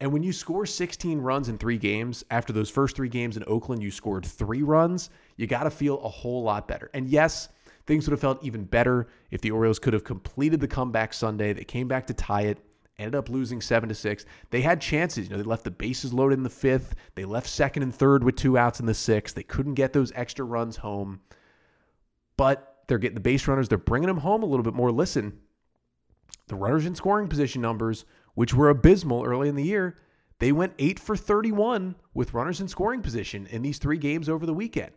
And 0.00 0.12
when 0.12 0.24
you 0.24 0.32
score 0.32 0.66
16 0.66 1.20
runs 1.20 1.48
in 1.48 1.58
three 1.58 1.78
games, 1.78 2.24
after 2.32 2.52
those 2.52 2.68
first 2.68 2.96
three 2.96 3.08
games 3.08 3.36
in 3.36 3.44
Oakland, 3.46 3.80
you 3.80 3.92
scored 3.92 4.26
three 4.26 4.62
runs, 4.62 5.10
you 5.36 5.46
got 5.46 5.62
to 5.62 5.70
feel 5.70 6.00
a 6.00 6.08
whole 6.08 6.42
lot 6.42 6.66
better. 6.66 6.90
And 6.92 7.08
yes, 7.08 7.48
things 7.86 8.06
would 8.06 8.12
have 8.12 8.20
felt 8.20 8.44
even 8.44 8.64
better 8.64 9.08
if 9.30 9.40
the 9.40 9.50
Orioles 9.50 9.78
could 9.78 9.92
have 9.92 10.04
completed 10.04 10.60
the 10.60 10.68
comeback 10.68 11.12
Sunday. 11.12 11.52
They 11.52 11.64
came 11.64 11.88
back 11.88 12.06
to 12.08 12.14
tie 12.14 12.42
it, 12.42 12.58
ended 12.98 13.14
up 13.14 13.28
losing 13.28 13.60
seven 13.60 13.88
to 13.88 13.94
six. 13.94 14.24
They 14.50 14.60
had 14.60 14.80
chances. 14.80 15.26
You 15.26 15.32
know, 15.32 15.42
they 15.42 15.48
left 15.48 15.64
the 15.64 15.70
bases 15.70 16.12
loaded 16.12 16.38
in 16.38 16.44
the 16.44 16.50
fifth. 16.50 16.94
They 17.14 17.24
left 17.24 17.48
second 17.48 17.82
and 17.82 17.94
third 17.94 18.24
with 18.24 18.36
two 18.36 18.56
outs 18.58 18.80
in 18.80 18.86
the 18.86 18.94
sixth. 18.94 19.34
They 19.34 19.42
couldn't 19.42 19.74
get 19.74 19.92
those 19.92 20.12
extra 20.14 20.44
runs 20.44 20.76
home. 20.76 21.20
But 22.36 22.84
they're 22.88 22.98
getting 22.98 23.14
the 23.14 23.20
base 23.20 23.46
runners. 23.46 23.68
They're 23.68 23.78
bringing 23.78 24.08
them 24.08 24.18
home 24.18 24.42
a 24.42 24.46
little 24.46 24.64
bit 24.64 24.74
more. 24.74 24.90
Listen, 24.90 25.38
the 26.48 26.56
runners 26.56 26.86
in 26.86 26.94
scoring 26.94 27.28
position 27.28 27.62
numbers 27.62 28.04
which 28.34 28.54
were 28.54 28.70
abysmal 28.70 29.24
early 29.24 29.48
in 29.48 29.56
the 29.56 29.62
year, 29.62 29.98
they 30.38 30.52
went 30.52 30.74
8 30.78 30.98
for 30.98 31.16
31 31.16 31.94
with 32.14 32.34
runners 32.34 32.60
in 32.60 32.68
scoring 32.68 33.02
position 33.02 33.46
in 33.46 33.62
these 33.62 33.78
three 33.78 33.98
games 33.98 34.28
over 34.28 34.46
the 34.46 34.54
weekend. 34.54 34.92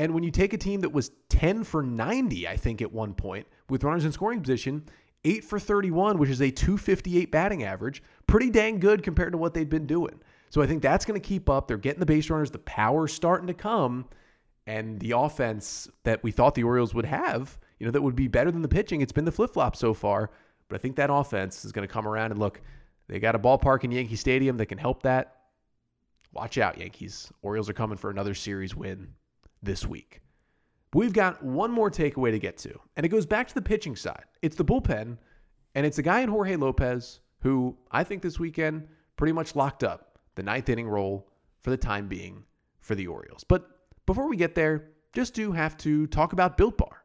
And 0.00 0.14
when 0.14 0.22
you 0.22 0.30
take 0.30 0.54
a 0.54 0.56
team 0.56 0.80
that 0.80 0.94
was 0.94 1.10
10 1.28 1.62
for 1.62 1.82
90, 1.82 2.48
I 2.48 2.56
think 2.56 2.80
at 2.80 2.90
one 2.90 3.12
point, 3.12 3.46
with 3.68 3.84
runners 3.84 4.06
in 4.06 4.12
scoring 4.12 4.40
position, 4.40 4.86
8 5.26 5.44
for 5.44 5.58
31, 5.58 6.16
which 6.16 6.30
is 6.30 6.40
a 6.40 6.50
258 6.50 7.30
batting 7.30 7.64
average, 7.64 8.02
pretty 8.26 8.48
dang 8.48 8.80
good 8.80 9.02
compared 9.02 9.32
to 9.32 9.36
what 9.36 9.52
they'd 9.52 9.68
been 9.68 9.84
doing. 9.84 10.18
So 10.48 10.62
I 10.62 10.66
think 10.66 10.80
that's 10.80 11.04
going 11.04 11.20
to 11.20 11.28
keep 11.28 11.50
up. 11.50 11.68
They're 11.68 11.76
getting 11.76 12.00
the 12.00 12.06
base 12.06 12.30
runners, 12.30 12.50
the 12.50 12.60
power's 12.60 13.12
starting 13.12 13.46
to 13.48 13.52
come, 13.52 14.06
and 14.66 14.98
the 15.00 15.10
offense 15.10 15.86
that 16.04 16.22
we 16.22 16.30
thought 16.30 16.54
the 16.54 16.64
Orioles 16.64 16.94
would 16.94 17.04
have, 17.04 17.58
you 17.78 17.84
know, 17.84 17.92
that 17.92 18.00
would 18.00 18.16
be 18.16 18.26
better 18.26 18.50
than 18.50 18.62
the 18.62 18.68
pitching. 18.68 19.02
It's 19.02 19.12
been 19.12 19.26
the 19.26 19.32
flip 19.32 19.52
flop 19.52 19.76
so 19.76 19.92
far, 19.92 20.30
but 20.68 20.76
I 20.76 20.78
think 20.78 20.96
that 20.96 21.10
offense 21.12 21.62
is 21.66 21.72
going 21.72 21.86
to 21.86 21.92
come 21.92 22.08
around 22.08 22.30
and 22.30 22.40
look. 22.40 22.62
They 23.06 23.20
got 23.20 23.34
a 23.34 23.38
ballpark 23.38 23.84
in 23.84 23.92
Yankee 23.92 24.16
Stadium 24.16 24.56
that 24.56 24.66
can 24.66 24.78
help 24.78 25.02
that. 25.02 25.42
Watch 26.32 26.56
out, 26.56 26.78
Yankees. 26.78 27.30
Orioles 27.42 27.68
are 27.68 27.74
coming 27.74 27.98
for 27.98 28.08
another 28.08 28.32
series 28.32 28.74
win 28.74 29.12
this 29.62 29.86
week. 29.86 30.20
We've 30.92 31.12
got 31.12 31.42
one 31.42 31.70
more 31.70 31.90
takeaway 31.90 32.32
to 32.32 32.38
get 32.38 32.58
to, 32.58 32.78
and 32.96 33.06
it 33.06 33.10
goes 33.10 33.26
back 33.26 33.46
to 33.48 33.54
the 33.54 33.62
pitching 33.62 33.94
side. 33.94 34.24
It's 34.42 34.56
the 34.56 34.64
bullpen, 34.64 35.18
and 35.74 35.86
it's 35.86 35.98
a 35.98 36.02
guy 36.02 36.20
in 36.20 36.28
Jorge 36.28 36.56
Lopez 36.56 37.20
who 37.42 37.76
I 37.90 38.04
think 38.04 38.22
this 38.22 38.38
weekend 38.38 38.88
pretty 39.16 39.32
much 39.32 39.56
locked 39.56 39.84
up 39.84 40.18
the 40.34 40.42
ninth 40.42 40.68
inning 40.68 40.88
role 40.88 41.28
for 41.62 41.70
the 41.70 41.76
time 41.76 42.08
being 42.08 42.44
for 42.80 42.94
the 42.94 43.06
Orioles. 43.06 43.44
But 43.44 43.68
before 44.06 44.28
we 44.28 44.36
get 44.36 44.54
there, 44.54 44.90
just 45.12 45.34
do 45.34 45.52
have 45.52 45.76
to 45.78 46.06
talk 46.08 46.32
about 46.32 46.56
Built 46.56 46.78
Bar 46.78 47.04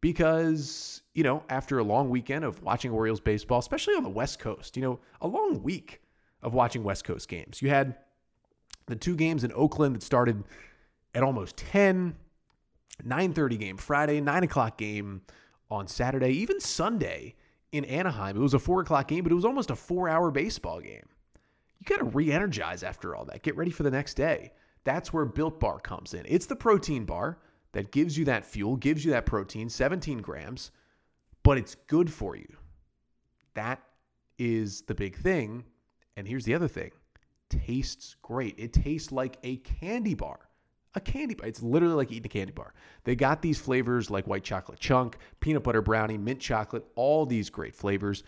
because, 0.00 1.02
you 1.14 1.22
know, 1.22 1.42
after 1.48 1.78
a 1.78 1.84
long 1.84 2.10
weekend 2.10 2.44
of 2.44 2.62
watching 2.62 2.90
Orioles 2.90 3.20
baseball, 3.20 3.58
especially 3.58 3.94
on 3.94 4.02
the 4.02 4.08
West 4.10 4.38
Coast, 4.38 4.76
you 4.76 4.82
know, 4.82 5.00
a 5.20 5.26
long 5.26 5.62
week 5.62 6.02
of 6.42 6.54
watching 6.54 6.84
West 6.84 7.04
Coast 7.04 7.28
games. 7.28 7.60
You 7.60 7.70
had 7.70 7.96
the 8.86 8.96
two 8.96 9.16
games 9.16 9.42
in 9.44 9.52
Oakland 9.52 9.96
that 9.96 10.02
started 10.02 10.44
at 11.16 11.22
almost 11.22 11.56
10, 11.56 12.14
9.30 13.02 13.58
game 13.58 13.76
Friday, 13.78 14.20
9 14.20 14.44
o'clock 14.44 14.76
game 14.76 15.22
on 15.70 15.88
Saturday, 15.88 16.28
even 16.28 16.60
Sunday 16.60 17.34
in 17.72 17.86
Anaheim. 17.86 18.36
It 18.36 18.40
was 18.40 18.54
a 18.54 18.58
4 18.58 18.82
o'clock 18.82 19.08
game, 19.08 19.22
but 19.22 19.32
it 19.32 19.34
was 19.34 19.46
almost 19.46 19.70
a 19.70 19.76
four-hour 19.76 20.30
baseball 20.30 20.80
game. 20.80 21.08
You 21.78 21.86
got 21.86 21.98
to 21.98 22.04
re-energize 22.04 22.82
after 22.82 23.16
all 23.16 23.24
that. 23.24 23.42
Get 23.42 23.56
ready 23.56 23.70
for 23.70 23.82
the 23.82 23.90
next 23.90 24.14
day. 24.14 24.52
That's 24.84 25.12
where 25.12 25.24
Built 25.24 25.58
Bar 25.58 25.80
comes 25.80 26.12
in. 26.12 26.24
It's 26.28 26.46
the 26.46 26.54
protein 26.54 27.06
bar 27.06 27.38
that 27.72 27.92
gives 27.92 28.16
you 28.16 28.26
that 28.26 28.44
fuel, 28.44 28.76
gives 28.76 29.04
you 29.04 29.10
that 29.12 29.26
protein, 29.26 29.70
17 29.70 30.18
grams, 30.18 30.70
but 31.42 31.56
it's 31.56 31.74
good 31.86 32.12
for 32.12 32.36
you. 32.36 32.46
That 33.54 33.82
is 34.38 34.82
the 34.82 34.94
big 34.94 35.16
thing. 35.16 35.64
And 36.16 36.28
here's 36.28 36.44
the 36.44 36.54
other 36.54 36.68
thing 36.68 36.92
tastes 37.48 38.16
great. 38.22 38.54
It 38.58 38.74
tastes 38.74 39.12
like 39.12 39.38
a 39.42 39.56
candy 39.56 40.14
bar. 40.14 40.45
A 40.96 41.00
candy 41.00 41.34
bar. 41.34 41.46
It's 41.46 41.62
literally 41.62 41.94
like 41.94 42.10
eating 42.10 42.26
a 42.26 42.28
candy 42.28 42.52
bar. 42.52 42.72
They 43.04 43.14
got 43.14 43.42
these 43.42 43.58
flavors 43.58 44.10
like 44.10 44.26
white 44.26 44.42
chocolate 44.42 44.80
chunk, 44.80 45.18
peanut 45.40 45.62
butter 45.62 45.82
brownie, 45.82 46.18
mint 46.18 46.40
chocolate, 46.40 46.84
all 46.94 47.26
these 47.26 47.50
great 47.50 47.76
flavors. 47.76 48.24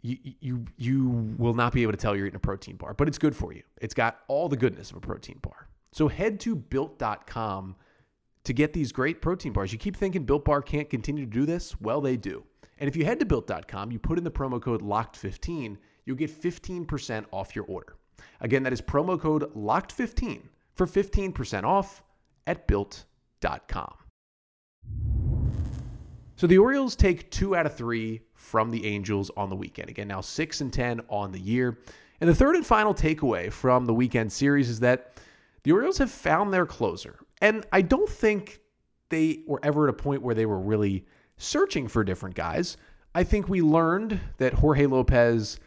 You, 0.00 0.16
you, 0.40 0.64
you 0.76 1.08
will 1.38 1.54
not 1.54 1.72
be 1.72 1.82
able 1.82 1.92
to 1.92 1.98
tell 1.98 2.16
you're 2.16 2.26
eating 2.26 2.36
a 2.36 2.40
protein 2.40 2.76
bar, 2.76 2.94
but 2.94 3.06
it's 3.06 3.18
good 3.18 3.36
for 3.36 3.52
you. 3.52 3.62
It's 3.80 3.94
got 3.94 4.20
all 4.28 4.48
the 4.48 4.56
goodness 4.56 4.90
of 4.90 4.96
a 4.96 5.00
protein 5.00 5.38
bar. 5.42 5.68
So 5.92 6.08
head 6.08 6.40
to 6.40 6.56
built.com 6.56 7.76
to 8.44 8.52
get 8.54 8.72
these 8.72 8.92
great 8.92 9.20
protein 9.20 9.52
bars. 9.52 9.72
You 9.72 9.78
keep 9.78 9.94
thinking 9.94 10.24
Built 10.24 10.46
Bar 10.46 10.62
can't 10.62 10.88
continue 10.88 11.26
to 11.26 11.30
do 11.30 11.44
this? 11.44 11.78
Well, 11.82 12.00
they 12.00 12.16
do. 12.16 12.44
And 12.78 12.88
if 12.88 12.96
you 12.96 13.04
head 13.04 13.18
to 13.20 13.26
built.com, 13.26 13.92
you 13.92 13.98
put 13.98 14.16
in 14.16 14.24
the 14.24 14.30
promo 14.30 14.60
code 14.60 14.80
LOCKED15, 14.80 15.76
you'll 16.06 16.16
get 16.16 16.30
15% 16.30 17.26
off 17.30 17.54
your 17.54 17.66
order. 17.66 17.96
Again, 18.40 18.62
that 18.62 18.72
is 18.72 18.80
promo 18.80 19.20
code 19.20 19.52
LOCKED15 19.54 20.42
for 20.78 20.86
15% 20.86 21.64
off 21.64 22.02
at 22.46 22.66
built.com. 22.66 23.94
So 26.36 26.46
the 26.46 26.58
Orioles 26.58 26.94
take 26.94 27.30
two 27.32 27.56
out 27.56 27.66
of 27.66 27.74
three 27.74 28.22
from 28.32 28.70
the 28.70 28.86
Angels 28.86 29.30
on 29.36 29.50
the 29.50 29.56
weekend. 29.56 29.90
Again, 29.90 30.06
now 30.06 30.20
six 30.20 30.60
and 30.60 30.72
10 30.72 31.00
on 31.08 31.32
the 31.32 31.40
year. 31.40 31.80
And 32.20 32.30
the 32.30 32.34
third 32.34 32.54
and 32.54 32.64
final 32.64 32.94
takeaway 32.94 33.52
from 33.52 33.86
the 33.86 33.92
weekend 33.92 34.32
series 34.32 34.68
is 34.68 34.78
that 34.80 35.20
the 35.64 35.72
Orioles 35.72 35.98
have 35.98 36.12
found 36.12 36.54
their 36.54 36.64
closer. 36.64 37.18
And 37.42 37.66
I 37.72 37.82
don't 37.82 38.08
think 38.08 38.60
they 39.08 39.42
were 39.48 39.60
ever 39.64 39.88
at 39.88 39.90
a 39.90 39.96
point 39.96 40.22
where 40.22 40.34
they 40.34 40.46
were 40.46 40.60
really 40.60 41.04
searching 41.38 41.88
for 41.88 42.04
different 42.04 42.36
guys. 42.36 42.76
I 43.16 43.24
think 43.24 43.48
we 43.48 43.60
learned 43.60 44.20
that 44.36 44.54
Jorge 44.54 44.86
Lopez 44.86 45.58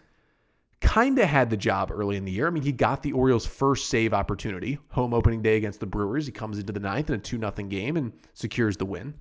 kind 0.82 1.18
of 1.20 1.30
had 1.30 1.50
the 1.50 1.58
job 1.58 1.92
early 1.92 2.18
in 2.18 2.26
the 2.26 2.32
year. 2.32 2.48
I 2.48 2.50
mean, 2.50 2.64
he 2.64 2.72
got 2.72 3.02
the 3.02 3.14
Orioles' 3.14 3.46
first 3.46 3.88
save 3.88 4.14
opportunity, 4.14 4.80
home 4.90 5.14
opening 5.14 5.42
day 5.42 5.56
against 5.56 5.80
the 5.80 5.86
Brewers. 5.86 6.26
He 6.26 6.32
comes 6.32 6.60
into 6.60 6.74
the 6.74 6.80
ninth 6.80 7.10
in 7.10 7.16
a 7.16 7.20
2 7.20 7.38
0 7.38 7.52
game 7.70 7.98
and 7.98 8.12
secures 8.34 8.78
the 8.78 8.86
win. 8.86 9.14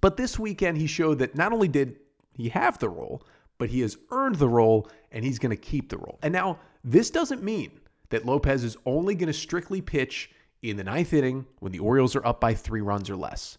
But 0.00 0.16
this 0.16 0.38
weekend, 0.38 0.76
he 0.78 0.86
showed 0.86 1.18
that 1.18 1.34
not 1.34 1.52
only 1.52 1.68
did 1.68 1.96
he 2.34 2.48
have 2.50 2.78
the 2.78 2.88
role, 2.88 3.22
but 3.58 3.70
he 3.70 3.80
has 3.80 3.96
earned 4.10 4.36
the 4.36 4.48
role 4.48 4.88
and 5.10 5.24
he's 5.24 5.38
going 5.38 5.50
to 5.50 5.56
keep 5.56 5.88
the 5.88 5.96
role. 5.96 6.18
And 6.22 6.32
now, 6.32 6.58
this 6.84 7.10
doesn't 7.10 7.42
mean 7.42 7.80
that 8.10 8.26
Lopez 8.26 8.62
is 8.62 8.76
only 8.84 9.14
going 9.14 9.28
to 9.28 9.32
strictly 9.32 9.80
pitch 9.80 10.30
in 10.62 10.76
the 10.76 10.84
ninth 10.84 11.12
inning 11.12 11.46
when 11.60 11.72
the 11.72 11.78
Orioles 11.78 12.14
are 12.14 12.26
up 12.26 12.40
by 12.40 12.54
three 12.54 12.80
runs 12.80 13.10
or 13.10 13.16
less, 13.16 13.56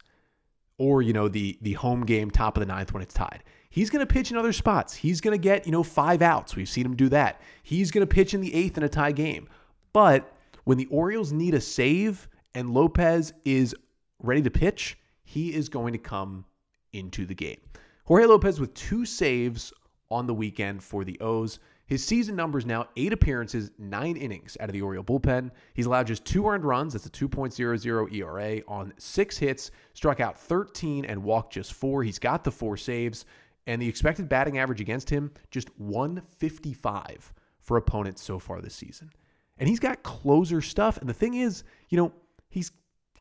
or 0.78 1.02
you 1.02 1.14
know 1.14 1.28
the 1.28 1.58
the 1.62 1.74
home 1.74 2.06
game 2.06 2.30
top 2.30 2.58
of 2.58 2.62
the 2.62 2.68
ninth 2.68 2.94
when 2.94 3.04
it's 3.04 3.14
tied. 3.14 3.44
He's 3.70 3.90
going 3.90 4.06
to 4.06 4.12
pitch 4.12 4.32
in 4.32 4.38
other 4.38 4.54
spots. 4.54 4.94
He's 4.94 5.22
going 5.22 5.38
to 5.38 5.42
get 5.42 5.66
you 5.66 5.72
know 5.72 5.84
five 5.84 6.22
outs. 6.22 6.56
We've 6.56 6.70
seen 6.70 6.86
him 6.86 6.96
do 6.96 7.10
that. 7.10 7.42
He's 7.64 7.92
going 7.92 8.06
to 8.06 8.14
pitch 8.14 8.34
in 8.34 8.42
the 8.42 8.54
eighth 8.54 8.78
in 8.78 8.84
a 8.84 8.90
tie 8.90 9.12
game. 9.12 9.48
But 9.94 10.34
when 10.64 10.78
the 10.78 10.88
Orioles 10.88 11.32
need 11.32 11.54
a 11.54 11.62
save 11.62 12.28
and 12.56 12.74
Lopez 12.74 13.34
is 13.46 13.76
ready 14.22 14.42
to 14.42 14.52
pitch, 14.52 14.98
he 15.24 15.54
is 15.54 15.70
going 15.70 15.94
to 15.94 16.00
come 16.00 16.46
into 16.94 17.26
the 17.26 17.36
game. 17.36 17.60
Jorge 18.06 18.26
Lopez 18.26 18.60
with 18.60 18.74
two 18.74 19.06
saves 19.06 19.74
on 20.10 20.28
the 20.28 20.34
weekend 20.34 20.82
for 20.82 21.04
the 21.04 21.20
O's. 21.20 21.60
His 21.88 22.04
season 22.04 22.36
numbers 22.36 22.66
now 22.66 22.88
eight 22.98 23.14
appearances, 23.14 23.72
nine 23.78 24.18
innings 24.18 24.58
out 24.60 24.68
of 24.68 24.74
the 24.74 24.82
Oriole 24.82 25.04
bullpen. 25.04 25.52
He's 25.74 25.86
allowed 25.86 26.08
just 26.08 26.26
two 26.26 26.46
earned 26.48 26.66
runs. 26.66 26.94
That's 26.94 27.06
a 27.06 27.10
2.00 27.10 28.14
ERA 28.14 28.62
on 28.68 28.94
six 28.98 29.38
hits, 29.38 29.72
struck 29.94 30.20
out 30.20 30.38
13 30.38 31.06
and 31.06 31.24
walked 31.24 31.54
just 31.54 31.74
four. 31.74 32.04
He's 32.04 32.20
got 32.20 32.44
the 32.44 32.52
four 32.52 32.76
saves, 32.76 33.26
and 33.68 33.82
the 33.82 33.88
expected 33.88 34.28
batting 34.28 34.58
average 34.58 34.82
against 34.82 35.10
him 35.10 35.32
just 35.52 35.70
155 35.78 37.34
for 37.60 37.78
opponents 37.78 38.24
so 38.24 38.40
far 38.40 38.62
this 38.62 38.74
season. 38.74 39.12
And 39.60 39.68
he's 39.68 39.80
got 39.80 40.02
closer 40.02 40.62
stuff. 40.62 40.98
And 40.98 41.10
the 41.10 41.14
thing 41.14 41.36
is, 41.36 41.64
you 41.90 41.98
know, 41.98 42.14
he's 42.50 42.72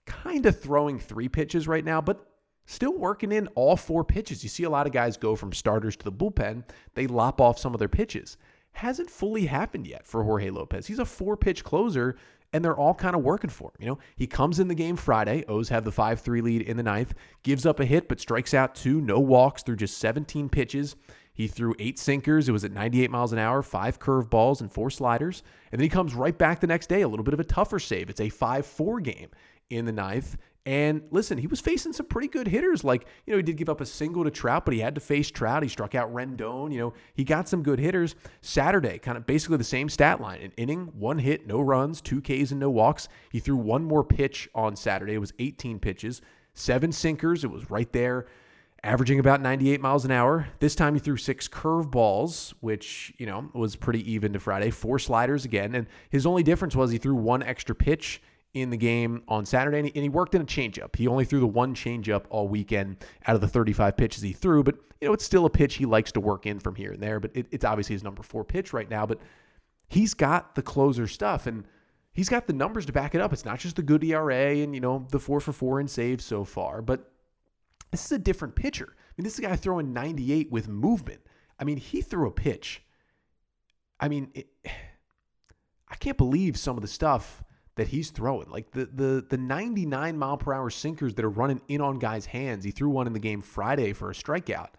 kind 0.07 0.47
of 0.47 0.59
throwing 0.59 0.99
three 0.99 1.29
pitches 1.29 1.67
right 1.67 1.85
now, 1.85 2.01
but 2.01 2.25
still 2.67 2.97
working 2.97 3.33
in 3.33 3.49
all 3.49 3.77
four 3.77 4.05
pitches. 4.05 4.43
You 4.43 4.49
see 4.49 4.63
a 4.63 4.71
lot 4.71 4.87
of 4.87 4.93
guys 4.93 5.17
go 5.17 5.35
from 5.35 5.53
starters 5.53 5.97
to 5.97 6.05
the 6.05 6.13
bullpen, 6.13 6.63
they 6.95 7.07
lop 7.07 7.41
off 7.41 7.59
some 7.59 7.75
of 7.75 7.79
their 7.79 7.89
pitches. 7.89 8.37
Hasn't 8.73 9.11
fully 9.11 9.47
happened 9.47 9.87
yet 9.87 10.07
for 10.07 10.23
Jorge 10.23 10.51
Lopez. 10.51 10.87
He's 10.87 10.99
a 10.99 11.05
four 11.05 11.37
pitch 11.37 11.65
closer, 11.65 12.17
and 12.53 12.65
they're 12.65 12.77
all 12.77 12.95
kind 12.95 13.17
of 13.17 13.23
working 13.23 13.51
for 13.51 13.71
him. 13.71 13.77
You 13.81 13.87
know, 13.87 13.99
he 14.17 14.27
comes 14.27 14.61
in 14.61 14.69
the 14.69 14.75
game 14.75 14.97
Friday. 14.97 15.45
O's 15.49 15.69
have 15.69 15.85
the 15.85 15.93
5 15.93 16.21
3 16.21 16.41
lead 16.41 16.63
in 16.63 16.77
the 16.77 16.83
ninth, 16.83 17.15
gives 17.43 17.67
up 17.67 17.81
a 17.81 17.85
hit, 17.85 18.09
but 18.09 18.21
strikes 18.21 18.55
out 18.55 18.75
two, 18.75 19.01
no 19.01 19.21
walks 19.21 19.63
through 19.63 19.77
just 19.77 19.99
17 19.99 20.49
pitches. 20.49 20.97
He 21.35 21.49
threw 21.49 21.75
eight 21.79 21.99
sinkers. 21.99 22.49
It 22.49 22.53
was 22.53 22.65
at 22.65 22.73
98 22.73 23.11
miles 23.11 23.35
an 23.35 23.39
hour, 23.39 23.63
five 23.63 23.99
curve 23.99 24.31
balls, 24.31 24.63
and 24.63 24.73
four 24.73 24.89
sliders. 24.89 25.43
And 25.71 25.79
then 25.79 25.85
he 25.85 25.91
comes 25.91 26.15
right 26.15 26.37
back 26.37 26.61
the 26.61 26.67
next 26.67 26.89
day, 26.89 27.03
a 27.03 27.09
little 27.09 27.25
bit 27.25 27.35
of 27.35 27.41
a 27.41 27.45
tougher 27.45 27.79
save. 27.79 28.09
It's 28.09 28.23
a 28.23 28.31
5 28.31 28.65
4 28.65 29.01
game 29.01 29.29
in 29.71 29.85
the 29.85 29.93
ninth. 29.93 30.37
And 30.67 31.03
listen, 31.13 31.39
he 31.39 31.47
was 31.47 31.61
facing 31.61 31.93
some 31.93 32.07
pretty 32.07 32.27
good 32.27 32.49
hitters. 32.49 32.83
Like, 32.83 33.07
you 33.25 33.33
know, 33.33 33.37
he 33.37 33.43
did 33.45 33.57
give 33.57 33.69
up 33.69 33.81
a 33.81 33.87
single 33.87 34.25
to 34.25 34.33
Trout, 34.33 34.65
but 34.65 34.75
he 34.75 34.81
had 34.81 34.97
to 34.97 35.01
face 35.01 35.31
Trout. 35.31 35.63
He 35.63 35.69
struck 35.69 35.95
out 35.95 36.13
Rendon. 36.13 36.73
You 36.73 36.79
know, 36.79 36.95
he 37.15 37.23
got 37.23 37.49
some 37.49 37.63
good 37.63 37.79
hitters. 37.79 38.17
Saturday, 38.41 38.99
kind 38.99 39.17
of 39.17 39.27
basically 39.27 39.59
the 39.59 39.65
same 39.65 39.89
stat 39.89 40.21
line 40.21 40.41
an 40.43 40.53
inning, 40.57 40.87
one 40.99 41.19
hit, 41.19 41.47
no 41.47 41.61
runs, 41.61 42.01
two 42.01 42.21
Ks, 42.21 42.51
and 42.51 42.59
no 42.59 42.69
walks. 42.69 43.07
He 43.31 43.39
threw 43.39 43.57
one 43.57 43.85
more 43.85 44.03
pitch 44.03 44.49
on 44.57 44.75
Saturday. 44.75 45.15
It 45.15 45.19
was 45.19 45.33
18 45.39 45.79
pitches, 45.79 46.21
seven 46.55 46.91
sinkers. 46.91 47.45
It 47.45 47.51
was 47.51 47.71
right 47.71 47.91
there 47.93 48.27
averaging 48.83 49.19
about 49.19 49.41
98 49.41 49.81
miles 49.81 50.05
an 50.05 50.11
hour. 50.11 50.49
This 50.61 50.75
time 50.75 50.95
he 50.95 51.01
threw 51.01 51.17
six 51.17 51.49
curveballs, 51.49 52.55
which, 52.61 53.13
you 53.19 53.27
know, 53.27 53.51
was 53.53 53.75
pretty 53.75 54.11
even 54.13 54.33
to 54.33 54.41
Friday. 54.41 54.71
Four 54.71 54.99
sliders 54.99 55.45
again. 55.45 55.75
And 55.75 55.87
his 56.11 56.27
only 56.27 56.43
difference 56.43 56.77
was 56.77 56.91
he 56.91 56.99
threw 56.99 57.15
one 57.15 57.43
extra 57.43 57.75
pitch 57.75 58.23
in 58.63 58.71
the 58.71 58.77
game 58.77 59.23
on 59.29 59.45
Saturday, 59.45 59.79
and 59.79 59.87
he, 59.87 59.93
and 59.95 60.03
he 60.03 60.09
worked 60.09 60.35
in 60.35 60.43
a 60.43 60.47
changeup. 60.47 60.97
He 60.97 61.07
only 61.07 61.25
threw 61.25 61.41
the 61.41 61.47
one 61.47 61.75
changeup 61.75 62.25
all 62.31 62.49
weekend 62.49 63.05
out 63.27 63.35
of 63.35 63.41
the 63.41 63.49
35 63.49 63.97
pitches 63.97 64.23
he 64.23 64.33
threw, 64.33 64.63
but 64.63 64.77
you 65.01 65.09
know 65.09 65.15
it's 65.15 65.25
still 65.25 65.45
a 65.45 65.51
pitch 65.51 65.75
he 65.75 65.85
likes 65.85 66.13
to 66.13 66.21
work 66.21 66.47
in 66.47 66.59
from 66.59 66.75
here 66.75 66.93
and 66.93 67.03
there. 67.03 67.21
But 67.21 67.33
it, 67.35 67.47
it's 67.51 67.65
obviously 67.65 67.95
his 67.95 68.03
number 68.03 68.23
four 68.23 68.45
pitch 68.45 68.73
right 68.73 68.89
now. 68.89 69.05
But 69.07 69.21
he's 69.89 70.15
got 70.15 70.55
the 70.55 70.63
closer 70.63 71.07
stuff, 71.07 71.47
and 71.47 71.65
he's 72.13 72.29
got 72.29 72.47
the 72.47 72.53
numbers 72.53 72.87
to 72.87 72.93
back 72.93 73.15
it 73.15 73.21
up. 73.21 73.33
It's 73.33 73.45
not 73.45 73.59
just 73.59 73.77
the 73.77 73.83
good 73.83 74.03
ERA 74.03 74.57
and 74.57 74.75
you 74.75 74.81
know 74.81 75.07
the 75.11 75.21
four 75.21 75.41
for 75.41 75.53
four 75.53 75.81
and 75.81 75.91
saves 75.91 76.25
so 76.25 76.45
far, 76.45 76.83
but 76.83 77.13
this 77.91 78.05
is 78.05 78.13
a 78.13 78.19
different 78.19 78.55
pitcher. 78.55 78.89
I 78.91 79.13
mean, 79.17 79.25
this 79.25 79.35
is 79.35 79.39
a 79.39 79.43
guy 79.43 79.57
throwing 79.57 79.93
98 79.93 80.51
with 80.51 80.69
movement. 80.69 81.21
I 81.59 81.65
mean, 81.65 81.77
he 81.77 82.03
threw 82.03 82.29
a 82.29 82.33
pitch. 82.33 82.83
I 84.01 84.09
mean, 84.09 84.31
it, 84.35 84.49
I 85.89 85.95
can't 85.95 86.19
believe 86.19 86.57
some 86.57 86.77
of 86.77 86.83
the 86.83 86.89
stuff 86.89 87.45
that 87.77 87.89
he's 87.89 88.11
throwing. 88.11 88.51
Like 88.51 88.73
the 88.73 88.87
the 88.87 89.25
the 89.29 89.39
99 89.39 90.19
mile 90.19 90.37
per 90.37 90.53
hour 90.53 90.71
sinkers 90.71 91.15
that 91.15 91.25
are 91.25 91.31
running 91.31 91.61
in 91.69 91.81
on 91.81 91.99
guys' 91.99 92.27
hands. 92.27 92.65
He 92.65 92.71
threw 92.71 92.91
one 92.91 93.07
in 93.07 93.13
the 93.13 93.19
game 93.19 93.41
Friday 93.41 93.93
for 93.93 94.11
a 94.11 94.15
strikeout. 94.15 94.71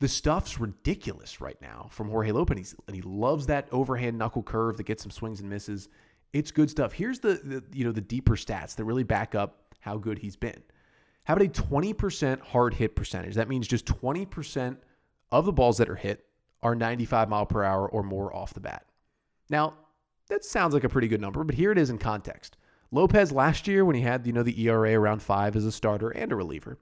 The 0.00 0.08
stuff's 0.08 0.60
ridiculous 0.60 1.40
right 1.40 1.60
now 1.62 1.88
from 1.90 2.08
Jorge 2.08 2.32
Lopez, 2.32 2.74
and 2.86 2.94
he 2.94 3.02
loves 3.02 3.46
that 3.46 3.68
overhand 3.72 4.18
knuckle 4.18 4.42
curve 4.42 4.76
that 4.76 4.84
gets 4.84 5.02
some 5.02 5.10
swings 5.10 5.40
and 5.40 5.48
misses. 5.48 5.88
It's 6.32 6.50
good 6.50 6.68
stuff. 6.68 6.92
Here's 6.92 7.20
the, 7.20 7.34
the 7.42 7.64
you 7.72 7.84
know 7.84 7.92
the 7.92 8.00
deeper 8.00 8.36
stats 8.36 8.76
that 8.76 8.84
really 8.84 9.04
back 9.04 9.34
up 9.34 9.74
how 9.80 9.96
good 9.96 10.18
he's 10.18 10.36
been. 10.36 10.62
How 11.24 11.34
about 11.34 11.46
a 11.46 11.50
20% 11.50 12.40
hard 12.40 12.74
hit 12.74 12.96
percentage? 12.96 13.34
That 13.34 13.48
means 13.48 13.66
just 13.66 13.86
20% 13.86 14.76
of 15.32 15.46
the 15.46 15.52
balls 15.52 15.78
that 15.78 15.88
are 15.88 15.94
hit 15.94 16.26
are 16.62 16.74
95 16.74 17.30
mile 17.30 17.46
per 17.46 17.64
hour 17.64 17.88
or 17.88 18.02
more 18.02 18.34
off 18.34 18.52
the 18.52 18.60
bat. 18.60 18.84
Now, 19.48 19.74
that 20.28 20.44
sounds 20.44 20.74
like 20.74 20.84
a 20.84 20.88
pretty 20.88 21.08
good 21.08 21.20
number, 21.20 21.44
but 21.44 21.54
here 21.54 21.72
it 21.72 21.78
is 21.78 21.90
in 21.90 21.98
context. 21.98 22.56
Lopez 22.90 23.32
last 23.32 23.66
year, 23.66 23.84
when 23.84 23.96
he 23.96 24.02
had 24.02 24.26
you 24.26 24.32
know 24.32 24.42
the 24.42 24.60
ERA 24.62 24.92
around 24.94 25.22
five 25.22 25.56
as 25.56 25.64
a 25.64 25.72
starter 25.72 26.10
and 26.10 26.32
a 26.32 26.36
reliever, 26.36 26.78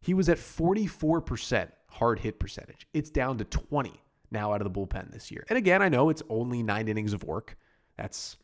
he 0.00 0.14
was 0.14 0.28
at 0.28 0.38
44% 0.38 1.70
hard 1.88 2.20
hit 2.20 2.38
percentage. 2.38 2.86
It's 2.94 3.10
down 3.10 3.38
to 3.38 3.44
20 3.44 3.92
now 4.30 4.52
out 4.52 4.60
of 4.60 4.72
the 4.72 4.78
bullpen 4.78 5.10
this 5.10 5.30
year. 5.30 5.44
And 5.48 5.56
again, 5.56 5.82
I 5.82 5.88
know 5.88 6.10
it's 6.10 6.22
only 6.28 6.62
nine 6.62 6.88
innings 6.88 7.12
of 7.12 7.24
work. 7.24 7.56
That's 7.96 8.36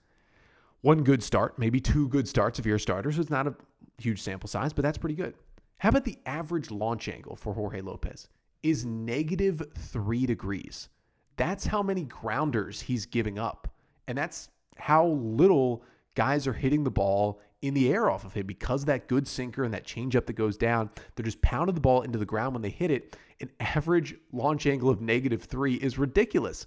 one 0.81 1.03
good 1.03 1.23
start, 1.23 1.59
maybe 1.59 1.81
two 1.81 2.09
good 2.09 2.27
starts 2.27 2.59
if 2.59 2.67
you're 2.67 2.77
a 2.77 2.81
starter. 2.81 3.13
So 3.13 3.21
it's 3.21 3.31
not 3.31 3.47
a 3.47 3.55
huge 3.99 4.21
sample 4.23 4.49
size, 4.49 4.73
but 4.73 4.83
that's 4.83 4.99
pretty 4.99 5.15
good. 5.15 5.35
How 5.79 5.91
about 5.91 6.05
the 6.05 6.19
average 6.27 6.71
launch 6.71 7.09
angle 7.09 7.37
for 7.37 7.55
Jorge 7.55 7.81
Lopez 7.81 8.29
is 8.63 8.85
negative 8.85 9.63
three 9.77 10.27
degrees? 10.27 10.89
That's 11.37 11.67
how 11.67 11.83
many 11.83 12.05
grounders 12.05 12.81
he's 12.81 13.07
giving 13.07 13.39
up. 13.39 13.74
And 14.09 14.17
that's 14.17 14.49
how 14.77 15.07
little 15.07 15.83
guys 16.15 16.47
are 16.47 16.53
hitting 16.53 16.85
the 16.85 16.91
ball 16.91 17.41
in 17.63 17.73
the 17.73 17.91
air 17.91 18.11
off 18.11 18.25
of 18.25 18.35
him 18.35 18.47
because 18.47 18.85
that 18.85 19.09
good 19.09 19.27
sinker 19.27 19.65
and 19.65 19.73
that 19.73 19.87
changeup 19.87 20.27
that 20.27 20.35
goes 20.35 20.57
down. 20.57 20.91
They're 21.15 21.25
just 21.25 21.41
pounding 21.41 21.75
the 21.75 21.81
ball 21.81 22.03
into 22.03 22.19
the 22.19 22.27
ground 22.27 22.55
when 22.55 22.63
they 22.63 22.71
hit 22.71 22.91
it. 22.91 23.17
An 23.41 23.51
average 23.59 24.15
launch 24.33 24.67
angle 24.67 24.91
of 24.91 25.01
negative 25.01 25.45
three 25.45 25.75
is 25.77 25.99
ridiculous. 25.99 26.67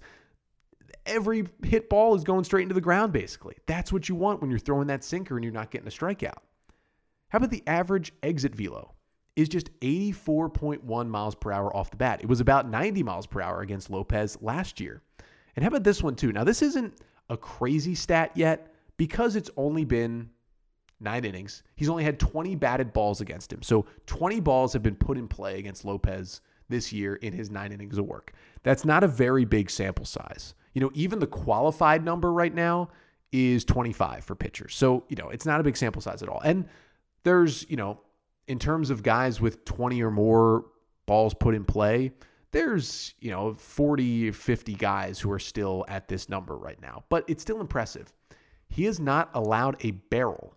Every 1.06 1.46
hit 1.62 1.88
ball 1.88 2.14
is 2.14 2.24
going 2.24 2.44
straight 2.44 2.64
into 2.64 2.74
the 2.74 2.80
ground, 2.80 3.12
basically. 3.12 3.56
That's 3.66 3.92
what 3.92 4.08
you 4.08 4.14
want 4.14 4.40
when 4.40 4.50
you're 4.50 4.58
throwing 4.58 4.88
that 4.88 5.04
sinker 5.04 5.36
and 5.36 5.44
you're 5.44 5.52
not 5.52 5.70
getting 5.70 5.86
a 5.86 5.90
strikeout. 5.90 6.38
How 7.28 7.36
about 7.36 7.50
the 7.50 7.62
average 7.66 8.12
exit 8.22 8.54
velo? 8.54 8.94
Is 9.36 9.48
just 9.48 9.70
84.1 9.80 11.08
miles 11.08 11.36
per 11.36 11.52
hour 11.52 11.74
off 11.76 11.92
the 11.92 11.96
bat. 11.96 12.20
It 12.22 12.28
was 12.28 12.40
about 12.40 12.68
90 12.68 13.04
miles 13.04 13.26
per 13.26 13.40
hour 13.40 13.60
against 13.60 13.88
Lopez 13.88 14.36
last 14.40 14.80
year. 14.80 15.00
And 15.54 15.62
how 15.62 15.68
about 15.68 15.84
this 15.84 16.02
one, 16.02 16.16
too? 16.16 16.32
Now, 16.32 16.42
this 16.42 16.60
isn't 16.60 16.92
a 17.28 17.36
crazy 17.36 17.94
stat 17.94 18.32
yet 18.34 18.72
because 18.96 19.36
it's 19.36 19.50
only 19.56 19.84
been 19.84 20.30
nine 21.00 21.24
innings. 21.24 21.62
He's 21.76 21.88
only 21.88 22.04
had 22.04 22.18
20 22.18 22.54
batted 22.56 22.92
balls 22.92 23.20
against 23.20 23.52
him. 23.52 23.62
So 23.62 23.86
20 24.06 24.40
balls 24.40 24.72
have 24.72 24.82
been 24.82 24.96
put 24.96 25.18
in 25.18 25.28
play 25.28 25.58
against 25.58 25.84
Lopez 25.84 26.40
this 26.68 26.92
year 26.92 27.14
in 27.16 27.32
his 27.32 27.50
nine 27.50 27.72
innings 27.72 27.98
of 27.98 28.06
work. 28.06 28.32
That's 28.62 28.84
not 28.84 29.04
a 29.04 29.08
very 29.08 29.44
big 29.44 29.70
sample 29.70 30.04
size. 30.04 30.54
You 30.74 30.80
know, 30.80 30.90
even 30.94 31.18
the 31.18 31.26
qualified 31.26 32.04
number 32.04 32.32
right 32.32 32.54
now 32.54 32.90
is 33.32 33.64
25 33.64 34.24
for 34.24 34.34
pitchers. 34.34 34.74
So, 34.74 35.04
you 35.08 35.16
know, 35.16 35.28
it's 35.30 35.46
not 35.46 35.60
a 35.60 35.62
big 35.62 35.76
sample 35.76 36.02
size 36.02 36.22
at 36.22 36.28
all. 36.28 36.40
And 36.40 36.68
there's, 37.24 37.68
you 37.70 37.76
know, 37.76 38.00
in 38.46 38.58
terms 38.58 38.90
of 38.90 39.02
guys 39.02 39.40
with 39.40 39.64
20 39.64 40.02
or 40.02 40.10
more 40.10 40.66
balls 41.06 41.34
put 41.34 41.54
in 41.54 41.64
play, 41.64 42.12
there's, 42.50 43.14
you 43.20 43.30
know, 43.30 43.54
40, 43.54 44.30
50 44.30 44.74
guys 44.74 45.20
who 45.20 45.30
are 45.30 45.38
still 45.38 45.84
at 45.88 46.08
this 46.08 46.28
number 46.28 46.56
right 46.56 46.80
now, 46.80 47.04
but 47.08 47.24
it's 47.28 47.42
still 47.42 47.60
impressive. 47.60 48.12
He 48.68 48.84
has 48.84 49.00
not 49.00 49.30
allowed 49.34 49.76
a 49.84 49.92
barrel 49.92 50.54